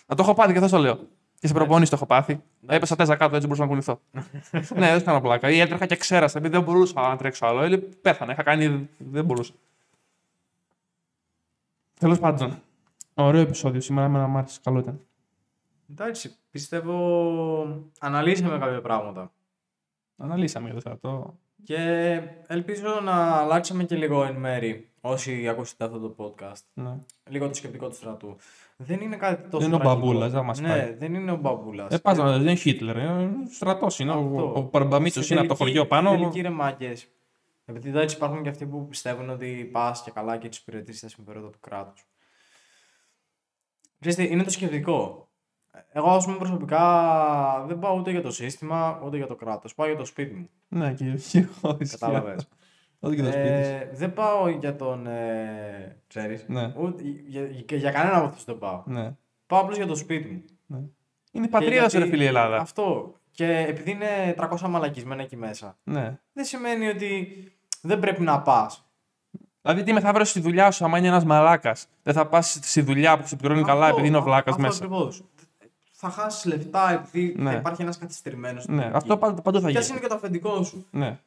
[0.08, 1.00] Να το έχω πάρει και αυτό το λέω.
[1.40, 2.42] Και σε προπόνηση το έχω πάθει.
[2.68, 4.00] Έπεσα τέσσερα κάτω, έτσι μπορούσα να κουνηθώ.
[4.80, 5.50] ναι, δεν κάνω πλάκα.
[5.50, 7.66] Ή έτρεχα και ξέρασα, επειδή δεν μπορούσα να τρέξω άλλο.
[7.66, 8.90] Ή πέθανα, είχα κάνει.
[8.98, 9.54] Δεν μπορούσα.
[12.00, 12.62] Τέλος πάντων.
[13.14, 14.60] Ωραίο επεισόδιο σήμερα, με μ' άρεσε.
[14.64, 15.00] Καλό ήταν.
[15.92, 19.32] Εντάξει, πιστεύω αναλύσαμε κάποια πράγματα.
[20.18, 21.40] Αναλύσαμε για το στρατό.
[21.64, 26.62] Και ελπίζω να αλλάξαμε και λίγο εν μέρη όσοι ακούσετε αυτό το podcast.
[26.74, 27.00] Ναι.
[27.30, 28.36] Λίγο το σκεπτικό του στρατού.
[28.78, 29.58] Δεν είναι κάτι τόσο.
[29.58, 30.00] Δεν είναι ο τραγικό.
[30.00, 30.94] μπαμπούλας, δεν μας Ναι, πάει.
[30.94, 31.94] δεν είναι ο μπαμπούλας.
[31.94, 32.98] Ε, πας να δεν είναι Χίτλερ.
[32.98, 34.12] Είναι στρατός είναι.
[34.12, 36.12] Ο, ο Παρμπαμίτσο είναι από το χωριό πάνω.
[36.12, 37.08] Τελική ρε μάγκες.
[37.66, 41.08] Επειδή εντάξει υπάρχουν και αυτοί που πιστεύουν ότι πας και καλά και τους υπηρετήσει τα
[41.08, 41.94] συμφέροντα του κράτου.
[44.00, 45.31] Ξέρετε, είναι το σκεπτικό.
[45.92, 46.84] Εγώ, ας πούμε, προσωπικά
[47.68, 49.76] δεν πάω ούτε για το σύστημα ούτε για το κράτος.
[49.76, 50.50] Πάω για το σπίτι μου.
[50.68, 51.78] Ναι, και και εγώ.
[51.90, 52.48] Κατάλαβες.
[53.00, 53.48] Ό,τι και το σπίτι.
[53.64, 53.72] σου.
[53.72, 55.08] Ε, δεν πάω για τον.
[55.08, 56.74] Ε, ξέρεις, Ναι.
[56.78, 58.84] ούτε, για, για, για κανένα από αυτούς δεν πάω.
[58.86, 59.16] Ναι.
[59.48, 60.44] Πάω απλώς για το σπίτι μου.
[60.66, 60.78] ναι.
[61.32, 62.58] Είναι η Και πατρίδα σου, ρε γιατί- φίλε, η Ελλάδα.
[62.58, 63.14] Αυτό.
[63.32, 66.20] Και επειδή είναι 300 μαλακισμένα εκεί μέσα, Ναι.
[66.34, 67.28] δεν σημαίνει ότι
[67.82, 68.86] δεν πρέπει να πας.
[69.62, 71.88] Δηλαδή, τι μεθαύριο στη δουλειά σου, άμα είναι ένας μαλάκας.
[72.04, 74.76] Δεν θα πας στη δουλειά που σε πληρώνει καλά επειδή είναι ο βλάκας μέσα.
[74.86, 75.24] Ακριβώς.
[76.04, 77.52] Θα χάσεις λεφτά επειδή Ναι.
[77.52, 78.68] θα υπάρχει ένας καθυστερημένος.
[78.68, 79.92] Ναι, αυτό παντού, παντού θα Κι α γίνει.
[79.92, 81.20] είναι και το αφεντικό σου; Ναι.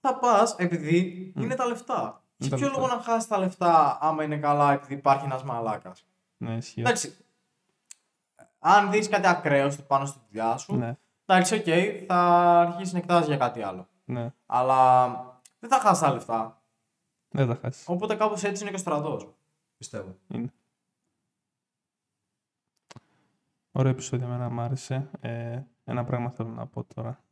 [0.00, 2.22] Θα πας επειδή είναι τα λεφτά.
[2.36, 2.80] Είναι Σε τα ποιο λεφτά.
[2.82, 6.04] λόγο να χάσεις τα λεφτά άμα είναι καλά επειδή υπάρχει ένας μαλάκας;
[6.36, 6.80] ναι, ισχύει.
[6.80, 7.16] Εντάξει.
[8.58, 10.96] Αν δεις κάτι ακραίο στο- πάνω στη δουλειά σου, Ναι,
[11.26, 11.64] εντάξει, οκ,
[12.06, 12.14] θα
[12.60, 13.88] αρχίσεις να κοιτάς για κάτι άλλο.
[14.04, 14.32] ναι.
[14.46, 15.06] Αλλά
[15.58, 16.62] δεν θα χάσεις τα λεφτά.
[17.28, 17.84] Δεν θα χάσεις.
[17.86, 19.28] Οπότε κάπως έτσι είναι και ο στρατός.
[19.76, 20.16] Πιστεύω.
[20.28, 20.52] Είναι.
[23.78, 25.10] Ωραίο επεισόδιο, εμένα μου άρεσε.
[25.20, 27.24] Ε, ένα πράγμα θέλω να πω τώρα.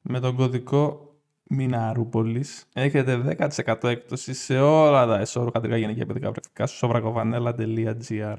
[0.00, 1.12] Με τον κωδικό
[1.42, 8.36] Μιναρούπολης έχετε 10% έκπτωση σε όλα τα εσώρουχα τρικά γενικά παιδικά πρακτικά στο sovragovanella.gr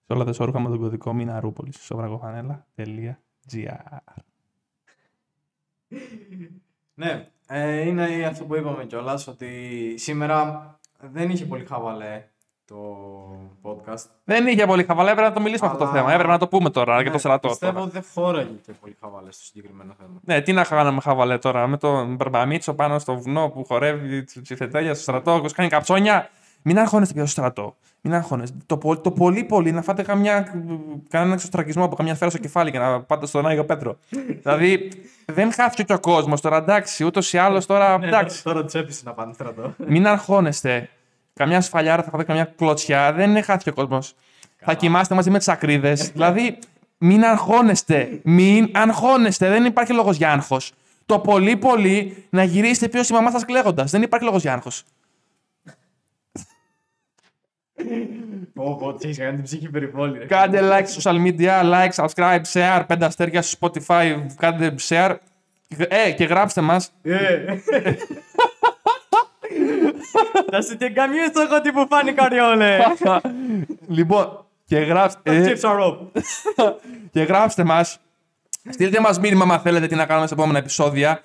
[0.00, 3.96] Σε όλα τα εσώρουχα με τον κωδικό Μιναρούπολης sovragovanella.gr
[6.94, 12.28] Ναι, ε, είναι αυτό που είπαμε κιόλας ότι σήμερα δεν είχε πολύ χαβαλέ
[12.66, 12.76] το
[13.62, 14.04] podcast.
[14.24, 16.12] Δεν είχε πολύ χαβαλέ, έπρεπε να το μιλήσουμε αυτό το Αλλά- θέμα.
[16.12, 17.48] Έπρεπε να το πούμε τώρα για Ναι, το στρατό.
[17.48, 17.84] Πιστεύω τώρα.
[17.84, 20.20] ότι δεν χώραγε και πολύ χαβαλέ στο συγκεκριμένο θέμα.
[20.24, 24.94] Ναι, τι να κάναμε χαβαλέ τώρα με τον Μπαρμπαμίτσο πάνω στο βουνό που χορεύει τσιφετέλια
[24.94, 26.28] στο στρατό, που κάνει καψόνια.
[26.62, 27.76] Μην αγχώνεστε πια στο στρατό.
[28.00, 28.56] Μην αγχώνεστε.
[28.66, 30.62] Το, πο- το πολύ πολύ να φάτε καμιά,
[31.08, 33.96] κανένα εξωστρακισμό από καμιά σφαίρα στο κεφάλι και να πάτε στον Άγιο Πέτρο.
[34.42, 34.90] δηλαδή
[35.24, 37.04] δεν χάθηκε και ο κόσμος τώρα, εντάξει.
[37.04, 37.98] Ούτως ή άλλως τώρα.
[38.02, 38.42] εντάξει.
[38.44, 39.74] τώρα τσέπησε να πάνε στρατό.
[39.86, 40.88] Μην αγχώνεστε.
[41.34, 43.12] Καμιά σφαλιάρα θα φάτε καμιά κλωτσιά.
[43.12, 44.14] Δεν χάθηκε ο κόσμος.
[44.56, 46.10] Θα κοιμάστε μαζί με τις ακρίδες.
[46.10, 46.58] δηλαδή,
[46.98, 48.20] μην αγχώνεστε.
[48.22, 49.48] Μην αγχώνεστε.
[49.48, 50.72] Δεν υπάρχει λόγος για άγχος.
[51.06, 53.90] Το πολύ πολύ να γυρίσετε πίσω στη μαμά σας κλαίγοντας.
[53.90, 54.82] Δεν υπάρχει λόγος για άγχος.
[58.54, 60.18] Πω, πω, τι έχεις κάνει την ψυχή περιβόλη.
[60.18, 60.26] ρε.
[60.26, 65.16] Κάντε like στα social media, like, subscribe, share, πέντε αστέρια στο Spotify, κάντε share.
[65.76, 66.90] Ε, και γράψτε μας.
[70.34, 70.56] Ε.
[70.56, 72.78] Da se te cambió esto con tipo Fanny Cariole.
[73.88, 75.96] λοιπόν, και γράψτε, ε, Chips are up.
[77.10, 77.98] και γράψτε μας.
[78.70, 81.22] Στείλτε μας μήνυμα αν θέλετε τι να κάνουμε σε επόμενα επεισόδια.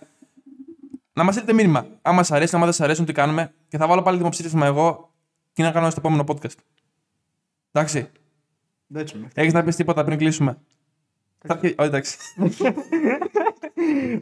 [1.14, 1.86] Να μας στείλετε μήνυμα.
[2.02, 3.54] Αν μας αρέσει, αν δεν σας αρέσουν τι κάνουμε.
[3.68, 5.12] Και θα βάλω πάλι δημοψήφισμα εγώ
[5.54, 6.56] τι να κάνουμε στο επόμενο podcast.
[7.72, 8.10] Εντάξει.
[8.92, 9.28] Εντάξει, με.
[9.34, 10.58] Έχεις να πεις τίποτα πριν κλείσουμε.
[11.48, 12.18] Θα αρχίσει- Όχι, εντάξει.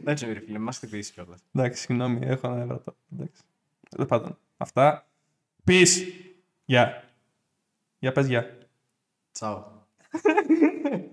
[0.00, 1.38] Εντάξει, ρε φίλε, μας χτυπήσει κιόλας.
[1.54, 2.82] Εντάξει, συγγνώμη, έχω ένα ευρώ.
[3.12, 3.42] Εντάξει.
[3.88, 4.38] Τέλος πάντων.
[4.58, 5.08] Αυτά.
[5.66, 5.96] Peace.
[6.64, 7.04] Γεια.
[7.98, 8.58] Για πες γεια.
[9.32, 9.64] Τσάου.